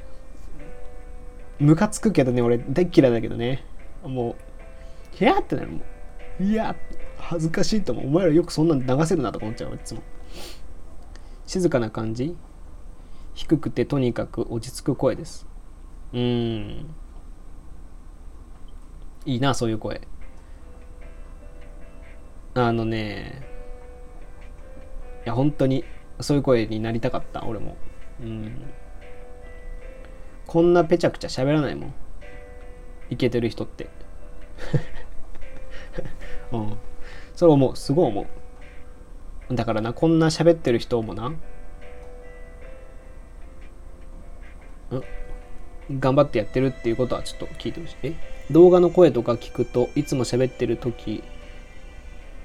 [1.58, 3.64] ムカつくけどね、俺、大嫌いだけどね。
[4.04, 5.78] もう、ひやってなるも
[6.40, 6.44] ん。
[6.44, 6.76] いや、
[7.16, 8.06] 恥ずかしいと思う。
[8.06, 10.02] お前らよくそんなの流せるなとか思っちゃう、いつも。
[11.46, 12.36] 静かな感じ？
[13.34, 15.46] 低くてとにかく落ち着く声です。
[16.12, 16.94] うーん。
[19.26, 20.00] いいなそういう声。
[22.56, 23.42] あのね
[25.24, 25.84] いや本当に
[26.20, 27.76] そういう声になりたかった俺も。
[28.20, 28.62] うん。
[30.46, 31.94] こんなぺちゃくちゃ喋らないもん。
[33.10, 33.88] いけてる人って。
[36.52, 36.78] うん。
[37.34, 37.76] それ思う。
[37.76, 38.26] すごい思
[39.50, 39.54] う。
[39.54, 41.28] だからなこんな喋ってる人もな。
[41.28, 41.40] ん。
[45.98, 47.96] 頑張ってやってるっていうことはちょっと聞いてほしい。
[48.04, 48.33] え？
[48.50, 51.22] 動画の声とか聞くといつも喋ってる時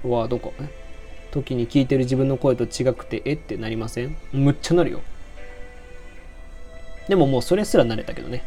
[0.04, 0.54] はどこ？
[1.32, 3.34] 時に聞いてる自分の声と違くてえ？
[3.34, 4.16] ってなりません？
[4.32, 5.02] むっちゃなるよ。
[7.08, 8.43] でももうそれすら慣れたけどね。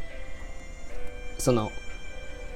[1.39, 1.71] その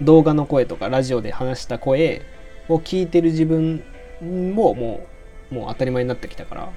[0.01, 2.23] 動画の声とかラジオで話した声
[2.69, 3.83] を聞いてる自分
[4.21, 5.07] もも
[5.51, 6.73] うもう当たり前になってきたから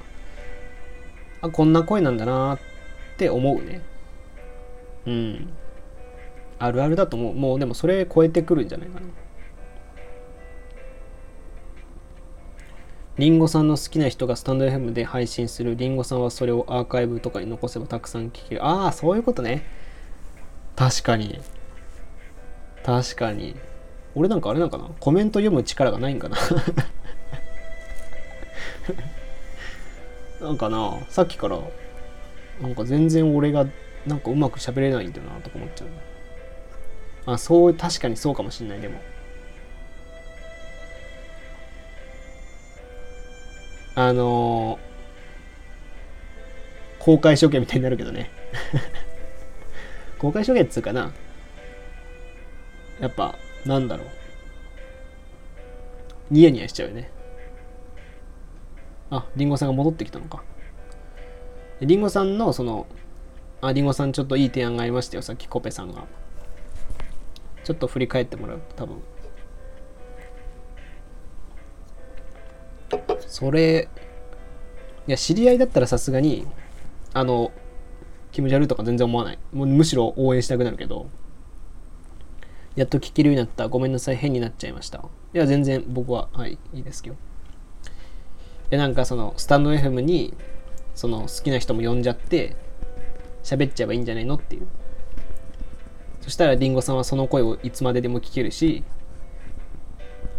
[1.41, 2.59] あこんな声なんだなっ
[3.17, 3.81] て思うね。
[5.05, 5.53] うん。
[6.59, 7.33] あるあるだと思う。
[7.33, 9.07] もうでもそれ超えてくるんじゃないかな。
[13.17, 15.75] リンゴさんの好きな人がスタンド FM で配信する。
[15.75, 18.65] リンゴさんはそれをアーカイブとかに残せばたくさん聞ける。
[18.65, 19.65] ああ、そういうことね。
[20.75, 21.41] 確かに。
[22.83, 23.55] 確かに。
[24.15, 24.89] 俺なんかあれなんかな？
[24.99, 26.37] コメント読む力がないんかな？
[30.41, 30.99] なんかな？
[31.09, 31.59] さっきから、
[32.61, 33.65] なんか全然俺が
[34.07, 35.89] なんかうまく喋れないんだよなとか思っちゃう
[37.25, 38.99] あそう確かにそうかもしんないでも。
[43.95, 48.31] あのー、公開処刑みたいになるけどね。
[50.19, 51.11] 公開処刑っつうかな。
[52.99, 54.07] やっぱなんだろう。
[56.31, 57.11] ニヤニヤしちゃうよね。
[59.11, 60.43] あリンゴさんが戻ってきたのか。
[61.81, 62.87] リンゴさんのその
[63.61, 66.05] あ、りんごさんちょっといい提案がありましたよ、さっきコペさんが。
[67.63, 69.01] ちょっと振り返ってもらうと多分。
[73.27, 73.87] それ、
[75.07, 76.47] いや、知り合いだったらさすがに、
[77.13, 77.51] あの、
[78.31, 79.39] 気持ち悪いとか全然思わない。
[79.53, 81.09] もうむしろ応援したくなるけど、
[82.75, 83.67] やっと聞けるようになった。
[83.67, 85.03] ごめんなさい、変になっちゃいました。
[85.33, 87.15] いや、全然僕は、はい、いいですけど。
[88.69, 90.33] で、なんかその、スタンド FM に、
[90.95, 92.55] その、好きな人も呼んじゃって、
[93.43, 94.67] 喋っちゃえばいいんじゃないのっていう
[96.29, 98.83] そしたらりんごさんはその声をいつまででも聞けるし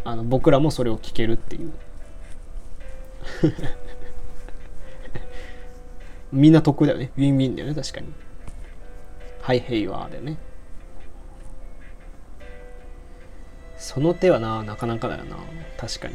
[0.05, 1.73] あの僕らもそれを聞けるっていう。
[6.31, 7.11] みんな得だよね。
[7.17, 8.07] ウィンウィンだよね確かに。
[9.43, 10.37] はいヘイワーだよね。
[13.77, 15.39] その手はななかなかだよな。
[15.77, 16.15] 確かに。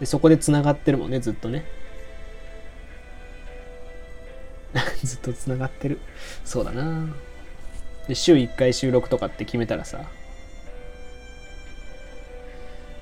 [0.00, 1.66] でそこでつながってるもんねずっとね。
[5.02, 6.00] ずっとつながってる。
[6.44, 7.06] そうだな
[8.08, 10.04] で、週1回収録とかって決めたらさ、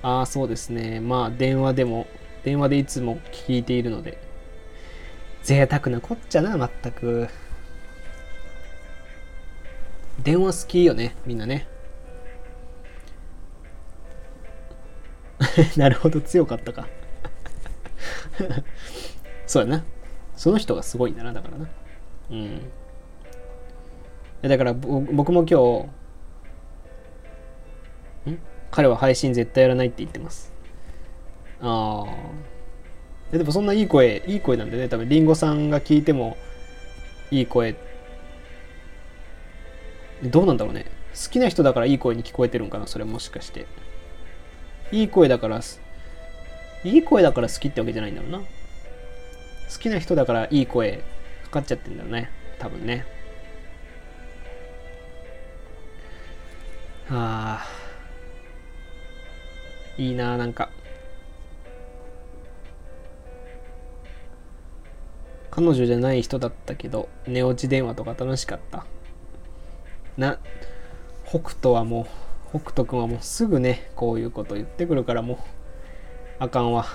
[0.02, 1.00] ああ、そうですね。
[1.00, 2.06] まあ、電話でも、
[2.44, 4.18] 電話でいつも聞いているので、
[5.42, 7.28] 贅沢なこっちゃな、全く。
[10.22, 11.66] 電話好きよね、みんなね。
[15.76, 16.86] なるほど、強かったか
[19.46, 19.84] そうやな。
[20.36, 21.68] その人がすごいんだな、だからな。
[22.30, 22.70] うん。
[24.42, 25.88] だから僕も今
[28.26, 28.38] 日、ん？
[28.70, 30.52] 彼は配信絶対やらないって言ってます。
[31.60, 32.04] あ
[33.32, 33.36] あ。
[33.36, 36.36] でもそんないい声、いい声なんでね、多分リンゴさんが聞いても
[37.30, 37.74] いい声。
[40.22, 40.86] どうなんだろうね。
[41.14, 43.66] 好きな人だからいい声に聞こえてるんかな、それもしかして。
[44.92, 45.60] いい声だから、
[46.84, 48.40] いい声だから好きってわけじゃないんだろうな。
[49.74, 51.02] 好きな人だからいい声
[51.42, 52.30] かかっちゃってんだろうね。
[52.60, 53.04] 多分ね。
[57.08, 57.66] はあ。
[59.98, 60.70] いいななんか。
[65.50, 68.86] 彼女じゃない人だったけど寝落ち電話とか楽しかった。
[70.16, 70.38] な
[71.26, 72.06] 北斗はも
[72.54, 75.38] う北斗君はもうすぐねこういうこと言ってくるからもう
[76.38, 76.86] あかんわ。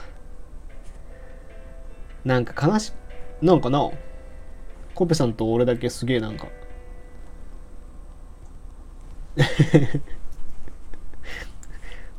[2.25, 2.93] なんか悲し、
[3.41, 3.89] なんかな、
[4.95, 6.47] コペさんと俺だけすげえなんか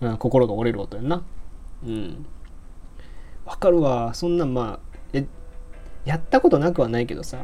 [0.01, 1.23] うん、 心が折れる音やんな。
[1.85, 2.27] うん。
[3.45, 4.15] わかるわ。
[4.15, 5.27] そんなんまあ、え、
[6.05, 7.39] やったことなくはないけどさ、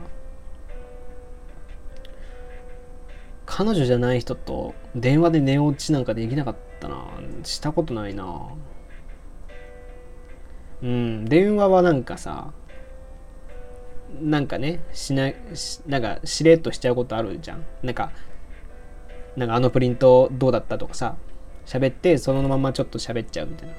[3.45, 7.07] 彼女じゃない人と電話で寝落ちなんかできなかったな。
[7.45, 8.49] したことないな。
[10.83, 12.53] うん、電話はなんかさ、
[14.21, 17.65] なんかね、しな、しなんかしれっとしちゃうことあるじゃん。
[17.83, 18.13] なんか、
[19.37, 21.17] なんかあのプリントどうだったとかさ、
[21.67, 23.75] 喋ってそのままちょっと喋っちゃうみたいな。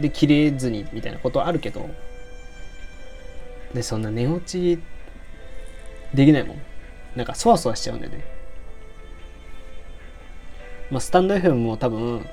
[0.00, 1.88] で、切れずにみたいなことあるけど、
[3.72, 4.80] で、そんな寝落ち
[6.14, 6.56] できないもん。
[7.16, 8.24] なんかそわそわしちゃうんだよね
[10.90, 12.24] まあスタンド FM も多分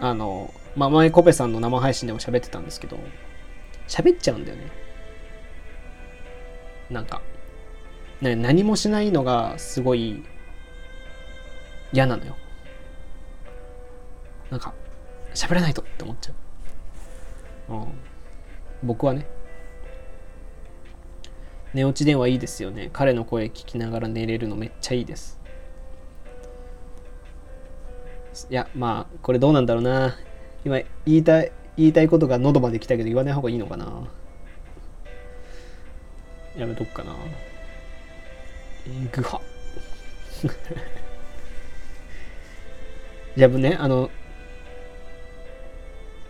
[0.00, 2.98] あのまあ前コペさんの生配信でも喋ってたんですけど
[3.88, 4.70] 喋っちゃうんだよね。
[6.90, 7.22] なんか
[8.20, 10.22] ね何もしないのがすごい
[11.92, 12.36] 嫌なのよ。
[14.50, 14.74] なんか
[15.34, 16.32] 喋らないとって思っちゃ
[17.70, 17.86] う、うん、
[18.82, 19.26] 僕はね。
[21.72, 22.90] 寝落ち電話いいですよね。
[22.92, 25.40] 彼の声聞きながら寝れるのめっちゃいいです。
[28.50, 30.16] いやまあこれどうなんだろうな。
[30.64, 33.86] 今言いたい言いたいことが喉まで来たけど言わない方がいいのかな？
[36.56, 37.16] やめとくかな。
[39.10, 39.40] ぐは。
[43.36, 44.10] じゃあねあの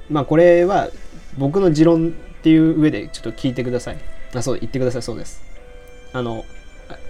[0.08, 0.88] まあこれは
[1.36, 2.12] 僕の持論っ
[2.42, 3.98] ていう上でちょっと聞いてください。
[4.34, 5.02] あそう言ってください。
[5.02, 5.42] そうです。
[6.12, 6.44] あの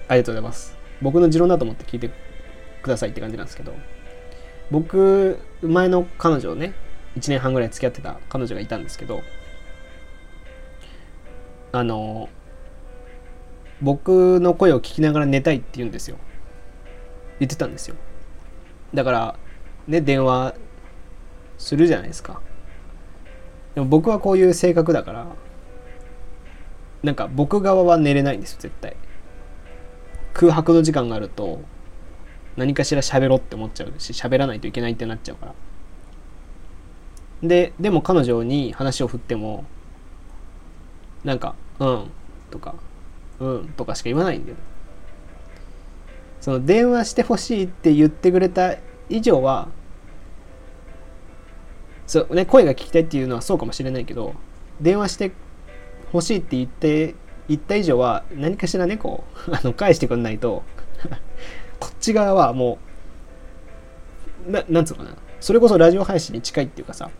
[0.08, 0.76] ありがとうございます。
[1.00, 2.10] 僕の持論だと思って聞いて
[2.82, 3.74] くださいって感じなんですけど。
[4.70, 6.72] 僕前の彼女をね
[7.16, 9.22] 1年半ぐらい付き合ってた彼女がいたんですけど
[11.72, 12.28] あの
[13.80, 16.16] 僕の声を聞きながら寝たいって言うんですよ。
[17.40, 17.96] 言ってたんですよ。
[18.94, 19.36] だから
[19.88, 20.54] ね電話
[21.58, 22.40] するじゃないですか。
[23.74, 25.26] でも僕はこういう性格だから
[27.02, 28.96] なんか僕側は寝れないんですよ絶対。
[30.34, 31.60] 空白の時間があると
[32.56, 35.54] 何かしら喋ろうって思っちゃうし喋らないといけないってなっちゃうから。
[37.42, 39.64] ででも彼女に話を振っても
[41.24, 42.10] なんか「うん」
[42.50, 42.74] とか
[43.40, 44.56] 「うん」とかしか言わないんだよ。
[46.40, 48.76] その電話してほしいって言ってくれた
[49.08, 49.68] 以上は
[52.06, 54.34] そうね声が聞きたいっていうのはそうかもしれないけど
[54.80, 55.32] 電話して
[56.10, 57.14] ほしいって言って
[57.48, 60.64] 言った以上は何かしらねこう あの返してくんないと
[61.78, 62.78] こっち側はも
[64.48, 65.16] うななんつうのかな。
[65.40, 67.10] それこそラジオ配信に近いっていうかさ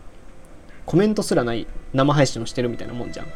[0.85, 3.27] コメントすらない生配信をしてるみたいなもんじゃん。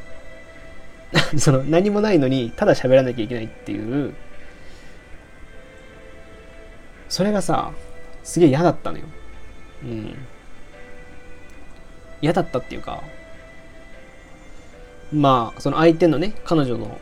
[1.40, 4.14] その何もないのにただ喋らなきゃいけないっていう。
[7.10, 7.72] それがさ
[8.24, 9.06] すげえ嫌だったのよ。
[9.84, 10.16] うん。
[12.22, 13.04] 嫌だったっていうか
[15.14, 17.00] まあその相手のね彼女の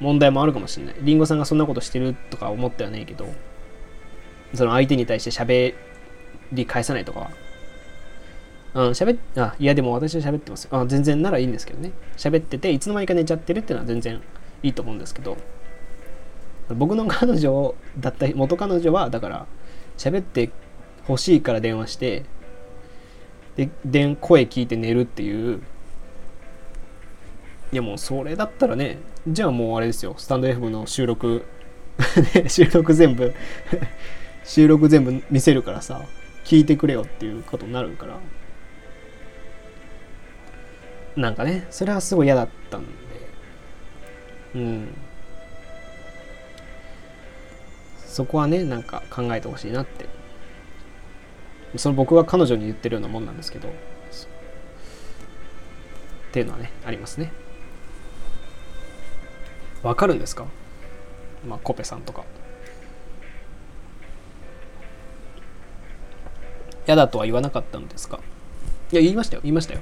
[0.00, 0.96] 問題もあるかもしれない。
[1.00, 3.26] りんごさんがそんなことしてるとか思ってはないけど
[4.54, 5.74] その相手に対して喋
[6.52, 7.30] り返さないとか
[8.76, 10.78] うん、喋っ、あ、いやでも私は喋ってますよ。
[10.78, 11.92] あ、全然ならいいんですけどね。
[12.18, 14.20] 喋ってて、いつの間にか寝ちゃってるっていうのは全然
[14.62, 15.38] いいと思うんですけど、
[16.74, 19.46] 僕の彼女だった元彼女は、だから、
[19.96, 20.50] 喋って
[21.08, 22.24] 欲しいから電話して、
[23.56, 25.62] で、で声聞いて寝るっていう、
[27.72, 31.46] いやもうそれだったらね、じゃあもうあれですよ、スタンド FM の収録。
[32.46, 33.32] 収録全部。
[34.44, 36.02] 収録全部見せるからさ、
[36.44, 38.18] 聞いてくれよっていうことになるから、
[41.16, 41.66] なんかね。
[41.70, 42.92] それはすごい嫌だったんで。
[44.54, 44.94] うん。
[48.06, 50.06] そこはねなんか考えてほしいなって。
[51.76, 53.68] その僕は彼女に言ってるようなもんなんですけど。
[53.68, 53.72] っ
[56.32, 57.32] ていうのはねありますね。
[59.82, 60.46] わかるんですか？
[61.46, 62.24] まあコペさんとか。
[66.86, 68.20] 嫌だとは言わなかったのですか？
[68.92, 69.42] いや言いましたよ。
[69.42, 69.80] 言いましたよ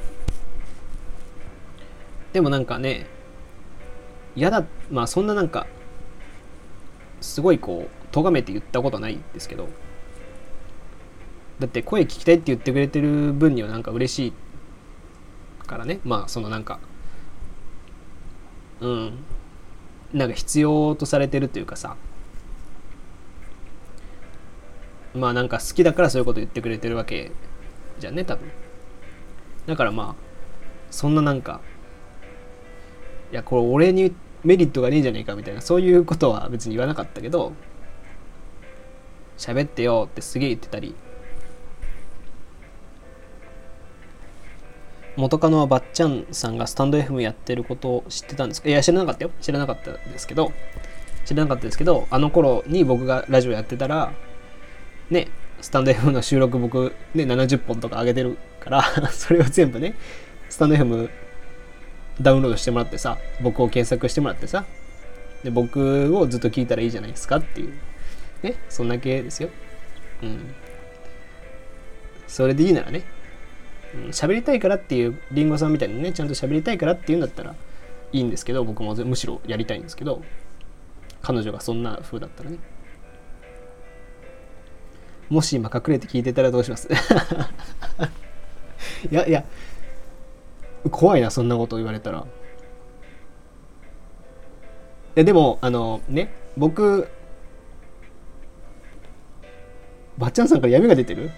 [2.34, 3.06] でもなんかね
[4.36, 5.66] 嫌だまあそんななんか
[7.22, 9.68] すごいこう咎めて言ったことないですけど
[11.58, 14.32] だって声聞きたいって言ってくれてる分にはなんか嬉しい
[15.66, 16.00] からね。
[16.04, 16.80] まあそのなんか
[18.80, 19.18] うん。
[20.12, 21.96] なんか必要とされてるというかさ。
[25.14, 27.30] まあなんか好きだからそういうこと言ってくれてるわけ
[28.00, 28.50] じゃんね多分。
[29.66, 30.22] だからまあ
[30.90, 31.60] そんななんか
[33.34, 34.14] いやこれ俺に
[34.44, 37.52] メリットがねえじゃねえかみたいなそういうことは別に言わなかったけど
[39.36, 40.94] 喋ってよってすげえ言ってたり
[45.16, 48.68] 元カノはばっちゃんさんがスタンド FM やってることを知ってたんですか？
[48.68, 49.32] いや知らなかったよ。
[49.40, 50.52] 知らなかったですけど
[51.24, 54.12] 知らなかったですけどあの頃に僕がラジオやってたら
[55.10, 55.26] ね
[55.60, 59.96] スタンド FM の収録僕ね70本とか上げてるから それを全部ね
[60.48, 61.08] スタンド FM
[62.20, 64.64] ダウンロードしてもらってさ僕を検索してもらってさ
[65.42, 67.72] で僕をずっと聞いたらいいじゃないですかっていう。
[68.42, 69.48] ねそんだけですよ。
[70.22, 70.54] うん。
[72.26, 73.04] それでいいならね
[74.10, 77.54] 喋、うん、りたいからっていうりんごさんみたいにねちゃんと喋りたいからっていうんだったら
[78.12, 80.22] いいんですけど僕もむしろやりたいんですけど
[81.22, 82.58] 彼女がそんな風だったらね。
[85.30, 86.88] もし今隠れて聞いてたらどうします？
[89.10, 89.44] いやいや
[90.90, 92.26] 怖いなそんなこと言われたら。
[95.16, 97.08] えでもあのね僕
[100.18, 101.30] ばっちゃんさんから闇が出てる？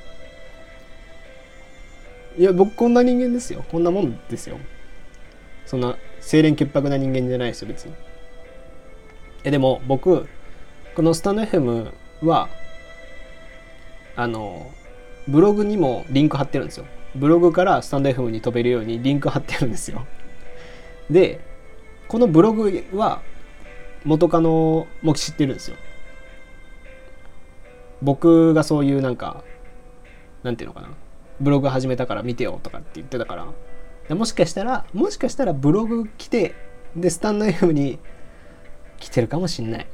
[2.39, 3.65] いや僕こんな人間ですよ。
[3.71, 4.59] こんなもんですよ。
[5.65, 7.95] そんな清廉潔白な人間じゃないですよ別に。
[9.45, 10.29] えでも僕
[10.95, 11.93] このスタンド FM
[12.23, 12.49] は
[14.17, 14.71] あの
[15.29, 16.87] ブログにもリンク貼ってるんですよ。
[17.17, 20.07] ブログからスタンド FM に飛べるようにリンク貼ってるんですよ。
[21.11, 21.41] で
[22.09, 23.23] このブログは
[24.05, 25.77] 元カノも知ってるんですよ。
[28.03, 29.43] 僕がそういうなんか
[30.43, 30.91] なんていうのかな。
[31.41, 33.37] ブログ始めたから見てよとかって言ってたか
[34.09, 34.15] ら。
[34.15, 36.55] もしかしたらもしかしたらブログ来て
[36.95, 37.99] でスタンド FM に
[38.99, 39.87] 来てるかもしんない。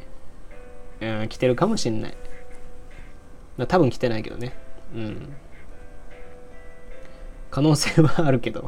[1.00, 2.14] うん来てるかもしんない。
[3.68, 4.52] 多分来てないけどね。
[4.94, 5.36] うん。
[7.52, 8.66] 可能性はあるけど。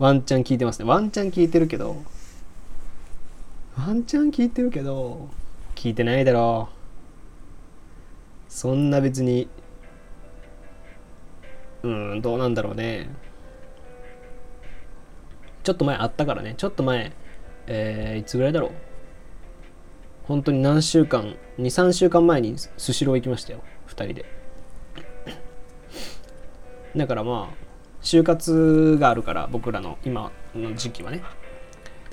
[0.00, 0.88] ワンチャン聞いてますね。
[0.88, 2.02] ワンチャン聞いてるけど。
[3.78, 5.28] ワンチャン聞いてるけど。
[5.76, 6.68] 聞いてないだろ。
[8.48, 9.48] うそんな別に。
[11.84, 13.08] うんどうなんだろうね。
[15.62, 16.54] ちょっと前あったからね。
[16.56, 17.12] ちょっと前。
[17.68, 18.70] えー、いつぐらいだろう。
[20.24, 23.62] 本当に何週間23週間前にスシロー行きましたよ。
[23.86, 24.41] 2人で。
[26.96, 27.54] だからまあ
[28.02, 31.22] 就活があるから僕らの今の時期はね。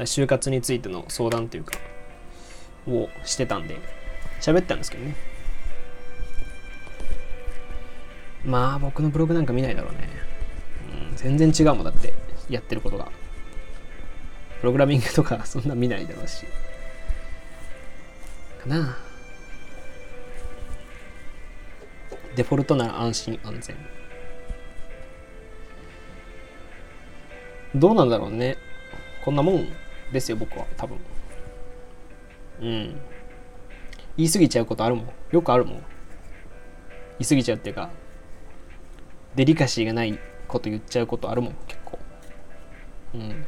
[0.05, 1.77] 就活についての相談というか
[2.87, 3.77] をしてたんで
[4.39, 5.15] 喋ったんですけどね。
[8.45, 10.09] まあ僕のブログなんか見ないだろうね、
[11.11, 11.83] うん、全然違うもん。
[11.83, 12.13] だって
[12.49, 13.11] やってることが。
[14.61, 16.45] プログラミングとかそんな見ないだろうし。
[18.61, 18.97] かな。
[22.35, 23.75] デフォルトなら安心安全。
[27.75, 28.57] どうなんだろうね。
[29.23, 29.67] こんなもん
[30.11, 30.97] ですよ僕は多分。
[32.61, 32.99] うん。
[34.17, 35.09] 言い過ぎちゃうことあるもん。
[35.31, 35.73] よくあるもん。
[35.75, 35.83] 言
[37.19, 37.89] い過ぎちゃうっていうか
[39.35, 40.17] デリカシーがない
[40.47, 41.99] こと言っちゃうことあるもん結構。
[43.13, 43.45] うん。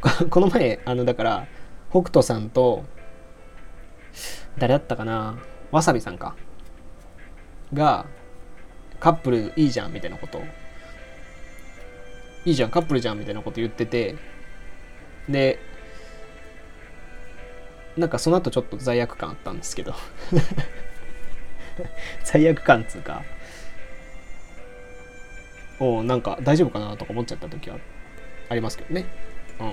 [0.30, 1.46] この前あのだから
[1.90, 2.84] 北斗さんと
[4.56, 5.38] 誰だったかな
[5.70, 6.36] わさびさんか。
[7.72, 8.06] が
[9.00, 10.40] カップルいいじゃんみたいなこと
[12.46, 14.14] いいじゃんカップルじゃんみたいなこと言ってて。
[15.28, 15.58] で
[17.96, 19.94] なんかその後ちょっと罪悪感あったんですけど。
[22.24, 23.24] 罪悪感つうか。
[25.80, 27.78] おなんか大丈夫かなとか思っちゃった時は
[28.48, 29.06] ありますけどね。
[29.58, 29.64] う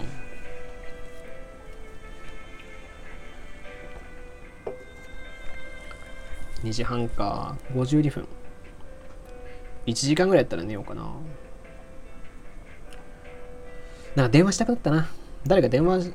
[6.65, 6.67] ん。
[6.67, 7.55] 2時半か。
[7.73, 8.27] 52分。
[9.85, 11.13] 1時間ぐらいやったら寝ようかな。
[14.15, 15.09] なんか電話したくなったな。
[15.45, 16.11] 誰か電話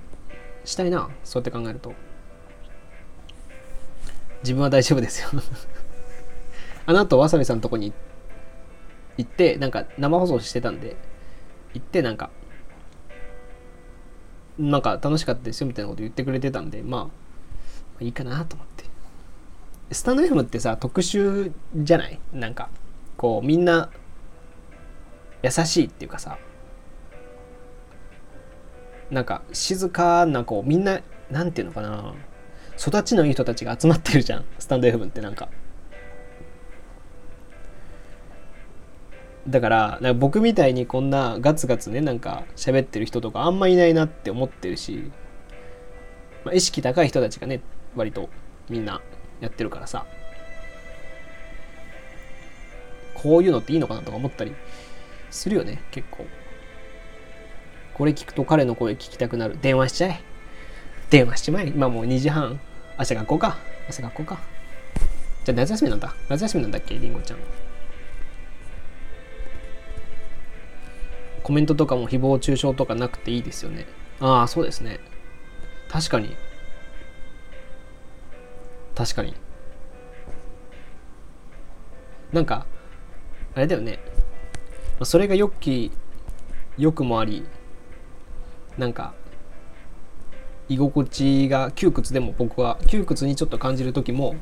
[0.65, 1.09] したいな。
[1.25, 1.93] そうやって考えると。
[4.43, 5.29] 自分は大丈夫ですよ。
[6.87, 7.93] あの後わさびさんのとこに
[9.17, 10.97] 行ってなんか生放送してたんで
[11.75, 12.31] 行ってなんか
[14.59, 17.11] なんか楽しかったですよみたいなこと言ってくれてたんでま
[18.01, 18.85] あいいかなと思って。
[19.91, 22.21] スタンド FM ってさ特殊じゃない？
[22.33, 22.69] なんか
[23.17, 23.91] こうみんな
[25.43, 26.39] 優しいっていうかさ
[29.11, 31.01] なんか静かなこうみんな
[31.31, 32.15] なんていうのかな
[32.79, 35.49] 育ちのいい人たちが集まってるじゃんスタンド FM ってなんか。
[39.49, 45.11] だから僕みたいにこんなガツガツねなんか喋ってる人とかあんまいないなって思ってるし、
[46.45, 47.63] まあ、意識高い人たちがね
[47.97, 48.29] 割と
[48.69, 49.01] みんな
[49.41, 50.07] やってるからさ。
[53.15, 54.55] こういうのっていいのかなとか思ったり
[55.31, 56.25] するよね結構。
[57.99, 59.59] これ聞くと彼の声聞きたくなる。
[59.61, 60.21] 電話しちゃえ。
[61.11, 61.67] 電話しちまえ。
[61.67, 62.61] 今もう2時半。
[62.97, 63.59] 明日学校か。
[63.89, 64.39] 明日学校か。
[65.45, 66.15] じゃあ夏休みなんだ。
[66.29, 66.95] 夏休みなんだっけ？
[66.97, 67.39] りんごちゃん。
[71.43, 73.87] コメントとかも誹謗中傷とかなくていいですよね。
[74.21, 75.01] ああそうですね。
[75.89, 76.37] 確かに。
[78.95, 79.35] 確かに。
[82.33, 82.65] なんか
[83.57, 83.99] あれだよね。
[85.03, 85.91] それが良き
[86.77, 87.45] 良くもあり
[88.79, 89.13] なんか
[90.69, 94.37] 居心地が窮屈でも僕は窮屈にちょっと感じる時も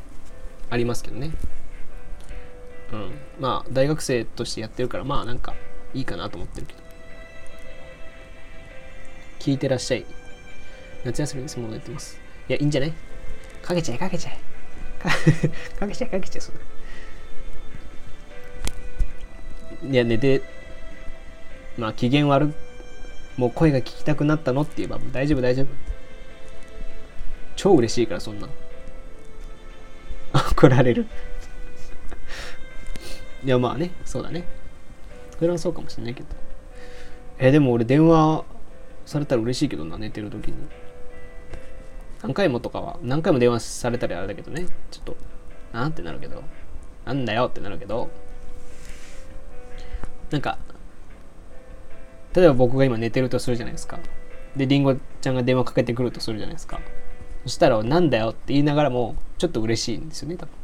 [0.71, 1.31] ありますけどね。
[2.93, 3.11] うん。
[3.41, 5.55] まあ大学生としてやってるからまあなんか
[5.95, 6.81] いいかなと思ってるけど。
[9.39, 10.05] 聞いてらっしゃい。
[11.05, 12.19] 夏休みですもの言ってます。
[12.49, 12.93] いやいいんじゃない？
[13.63, 14.39] かけちゃえ かけちゃえ。
[14.99, 15.11] か
[15.81, 16.61] かけちゃえかけちゃえそんな。
[19.93, 20.43] いや寝て
[21.79, 22.53] まあ機嫌悪
[23.37, 25.67] もう声が聞きたくなったのって言えば大丈夫大丈夫。
[27.55, 28.49] 超嬉しいからそんな
[30.53, 31.07] 怒られる。
[33.45, 34.45] いやまあねそうだね。
[35.39, 36.29] それはそうかもしれないけど。
[37.39, 38.45] えでも俺電話
[39.05, 40.55] されたら嬉しいけどな寝てる時に。
[42.23, 44.67] 何回もとかは何回も電話されたりあれだけどね。
[44.91, 45.17] ちょっと
[45.73, 46.43] なんってなるけど。
[47.05, 48.09] なんだよってなるけど。
[50.31, 50.59] なんか
[52.37, 53.99] 例えば僕が今寝てるとするじゃないですか。
[54.55, 56.81] でりんごちゃんが電話かけてくるとするじゃないですか。
[57.45, 60.55] そしたら「なんだよ」って言いながらもちょっと嬉しいんですよね多分。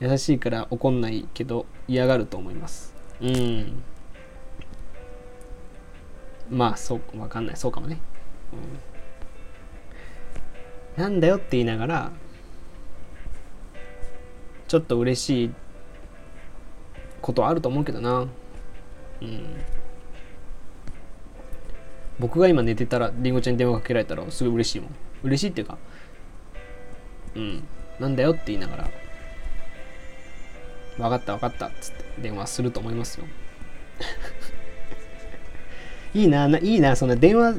[0.10, 2.92] 優しいから怒んないけど嫌がると思います。
[3.20, 3.82] うん。
[6.50, 7.56] まあそうわかんない。
[7.56, 8.00] そうかもね、
[10.96, 12.10] うん、なんだよって言いながら
[14.66, 15.50] ちょっと嬉しい
[17.28, 18.26] ことあると思うけどな。
[19.20, 19.44] うん。
[22.18, 24.94] 僕が今寝てたらりんごちゃんに電話かけられたらすごい嬉しいもん。
[25.24, 25.76] 嬉しいっていうか
[27.34, 27.64] うん。
[28.00, 28.90] なんだよって言いながら
[30.96, 33.26] 分かった分かったっつって電話すると思いますよ。
[36.14, 37.56] いいなな、いいな、そんな電話、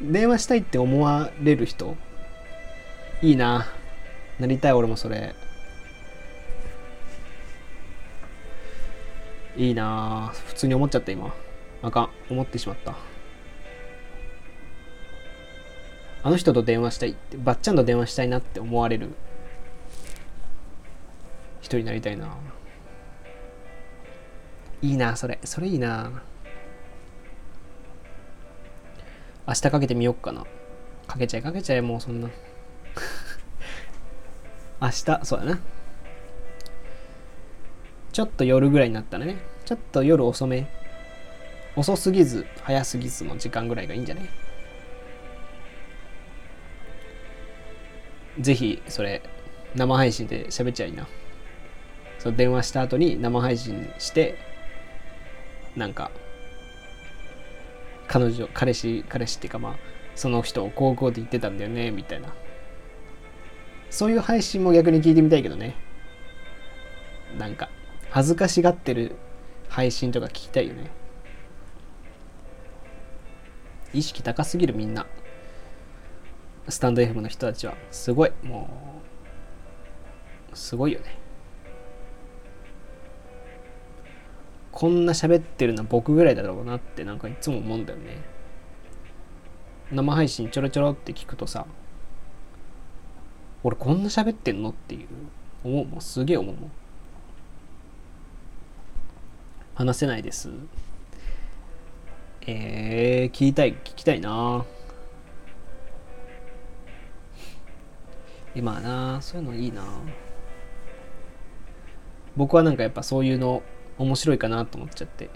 [0.00, 1.96] 電話したいって思われる人。
[3.22, 3.66] いいな。
[4.38, 5.34] なりたい、俺もそれ。
[9.58, 11.34] いいな普通に思っちゃった、今。
[11.82, 12.10] あかん。
[12.30, 12.94] 思ってしまった。
[16.22, 19.10] あの人と電話したいって、ばっちゃんと電話したいなって思われる
[21.60, 22.36] 人になりたいな。
[24.80, 25.40] いいな、それ。
[25.42, 26.22] それいいな。
[29.48, 30.44] 明日かけてみよっかな。
[31.08, 32.30] かけちゃえかけちゃえ、もうそんな。
[34.80, 35.58] 明日、そうだな。
[38.18, 39.36] ちょっと夜ぐらいになったらね。
[39.64, 40.66] ちょっと夜遅め。
[41.76, 44.28] 遅すぎず、早すぎずの時間ぐらいがいいんじゃね？
[48.40, 49.22] ぜひ、それ、
[49.76, 51.06] 生配信で喋っちゃいな。
[52.18, 54.36] そう、電話した後に生配信して、
[55.76, 56.10] なんか、
[58.08, 59.76] 彼女彼氏彼氏っていうかまあ
[60.16, 62.34] その人を高校で言ってたんだよねみたいな
[63.90, 65.76] そういう配信も逆に聞いてみたいけどね
[67.38, 67.68] なんか
[68.10, 69.16] 恥ずかしがってる
[69.68, 70.90] 配信とか聞きたいよね。
[73.92, 75.06] 意識高すぎるみんな。
[76.68, 77.74] スタンド FM の人たちは。
[77.90, 78.32] すごい。
[78.42, 78.68] も
[80.52, 81.18] うすごいよね。
[84.72, 88.22] こんな喋ってるのは僕ぐらいだろうなってなんかいつも思うんだよね。
[89.90, 91.66] 生配信ちょろちょろって聞くとさ
[93.64, 95.08] 俺こんな喋ってんのっていう
[95.64, 96.00] 思うもん。
[96.00, 96.70] すげえ思うもん。
[99.78, 100.50] 話せないです。
[102.48, 104.64] えー、聞きたい聞きたいな。
[108.56, 109.84] 今はなそういうのいいな。
[112.36, 113.62] 僕はなんかやっぱそういうの
[113.98, 115.30] 面白いかなと思っちゃって。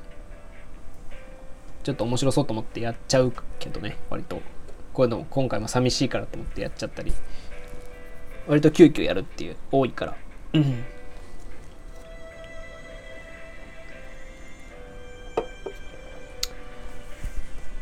[1.84, 4.43] ちょっと面白そうと思ってやっちゃうけどね割と。
[4.93, 7.12] こういうの今回も寂しいからと思ってやっちゃったり。
[8.49, 10.16] 割と急遽やるっていう多いから。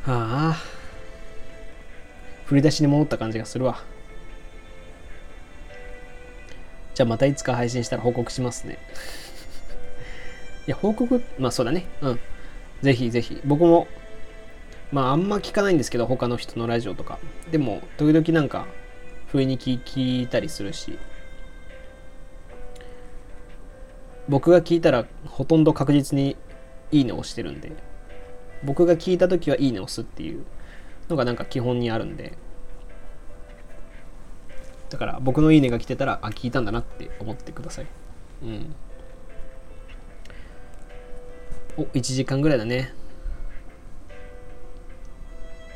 [0.07, 0.57] うんはあ
[2.47, 3.83] 振り出しに戻った感じがするわ
[6.95, 8.79] じゃあまたいつか配信したら報告しますね
[10.67, 11.87] いや、報告、まあそうだね。
[12.03, 12.21] うん。
[12.83, 13.41] ぜひぜひ。
[13.45, 13.89] 僕も、
[14.93, 17.19] まああんま聞かないんですけど、他の人のラジオとか。
[17.51, 18.67] でも、時々なんか、
[19.29, 20.99] 不意に聞いたりするし、
[24.29, 26.37] 僕が聞いたら、ほとんど確実に
[26.93, 27.73] いいねをしてるんで、
[28.63, 30.45] 僕が聞いた時はいいねを押すっていう
[31.09, 32.37] のがなんか基本にあるんで、
[34.91, 37.87] だから僕のいいねが来てたら、あ、聞いたんだなって思ってください。
[38.43, 38.75] うん。
[41.77, 42.93] お1時間ぐらいだね。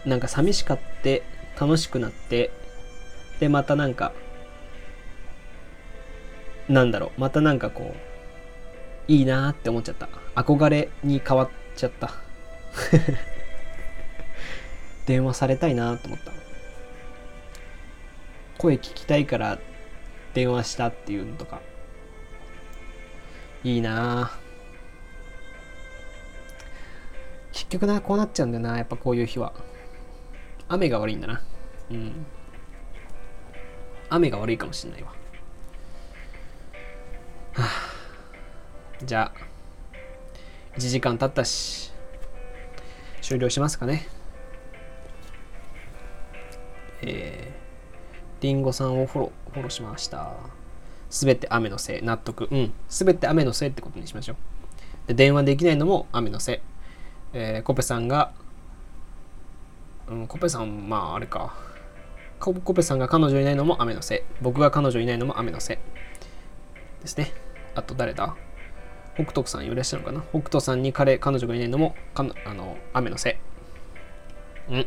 [0.05, 1.22] なんか寂しかって
[1.59, 2.51] 楽しくなって
[3.41, 4.12] でまたなんか
[6.68, 7.20] なんだろう。
[7.20, 10.09] またなんかこういいなって思っちゃった。
[10.35, 12.14] 憧れに変わっちゃった。
[15.07, 16.33] 電話されたいなと思った
[18.59, 19.59] 声聞きたいから
[20.33, 21.61] 電話したっていうのとか
[23.62, 24.33] いいな
[27.55, 29.53] 結局な、こうなっちゃうんだよな、やっぱこういう日は。
[30.68, 31.41] 雨が悪いんだな。
[31.89, 32.27] うん。
[34.11, 35.14] 雨が悪いかもしんないわ。
[37.53, 37.68] はあ、
[39.05, 41.93] じゃあ、1時間経ったし、
[43.25, 44.07] 終了しますかね。
[47.01, 50.35] えー、リンゴさんをフォロー、フォローしました。
[51.09, 52.49] すべて雨のせい、納得。
[52.51, 52.72] うん。
[52.87, 54.37] すべて雨のせいってことにしましょう。
[55.09, 56.61] で、電話できないのも雨のせい。
[57.33, 58.33] えー、コペさんが、
[60.07, 61.57] うん、コペさん、まあ、あれか。
[62.39, 64.20] コペさんが彼女いないのも雨のせい。
[64.43, 65.79] 僕が彼女いないのも雨のせい。
[67.01, 67.33] ですね。
[67.75, 68.37] あと誰だ？
[69.15, 70.23] 北斗さんいらっしゃるのかな？
[70.31, 73.39] 北斗さんに彼、彼女がいないのも、かあの、雨のせ
[74.71, 74.75] い。
[74.75, 74.87] うん。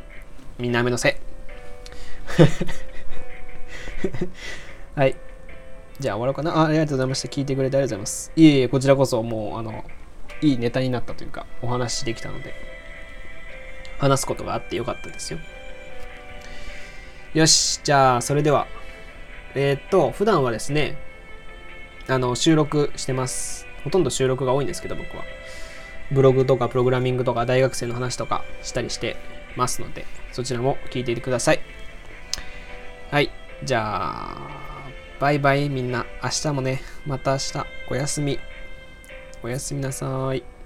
[0.60, 1.14] みんな雨のせい。
[5.00, 5.16] はい。
[6.00, 6.66] じゃあ終わろうかなあ。
[6.68, 7.28] ありがとうございました。
[7.28, 8.32] 聞いてくれてありがとうございます。
[8.36, 9.86] いえいえ、こちらこそもう、あの、
[10.42, 12.54] いいネタになったというか、お話しできたので、
[14.00, 15.40] 話すことがあってよかったですよ。
[17.34, 18.68] よし、じゃあ、それでは、
[19.56, 20.98] えー、っと、普段はですね、
[22.08, 23.67] あの、収録してます。
[23.88, 25.24] ほとんど収録が多いんですけど、僕は。
[26.12, 29.16] ブログとかプログラミングとか大学生の話とかしたりして
[29.56, 31.62] ますので、そちらも聞いていてください。
[33.12, 33.32] はい。
[33.64, 34.38] じゃあ、
[35.22, 36.06] バイバイみんな。
[36.22, 38.40] 明日もね、また明日、おやすみ。
[39.42, 40.57] おやすみなさい。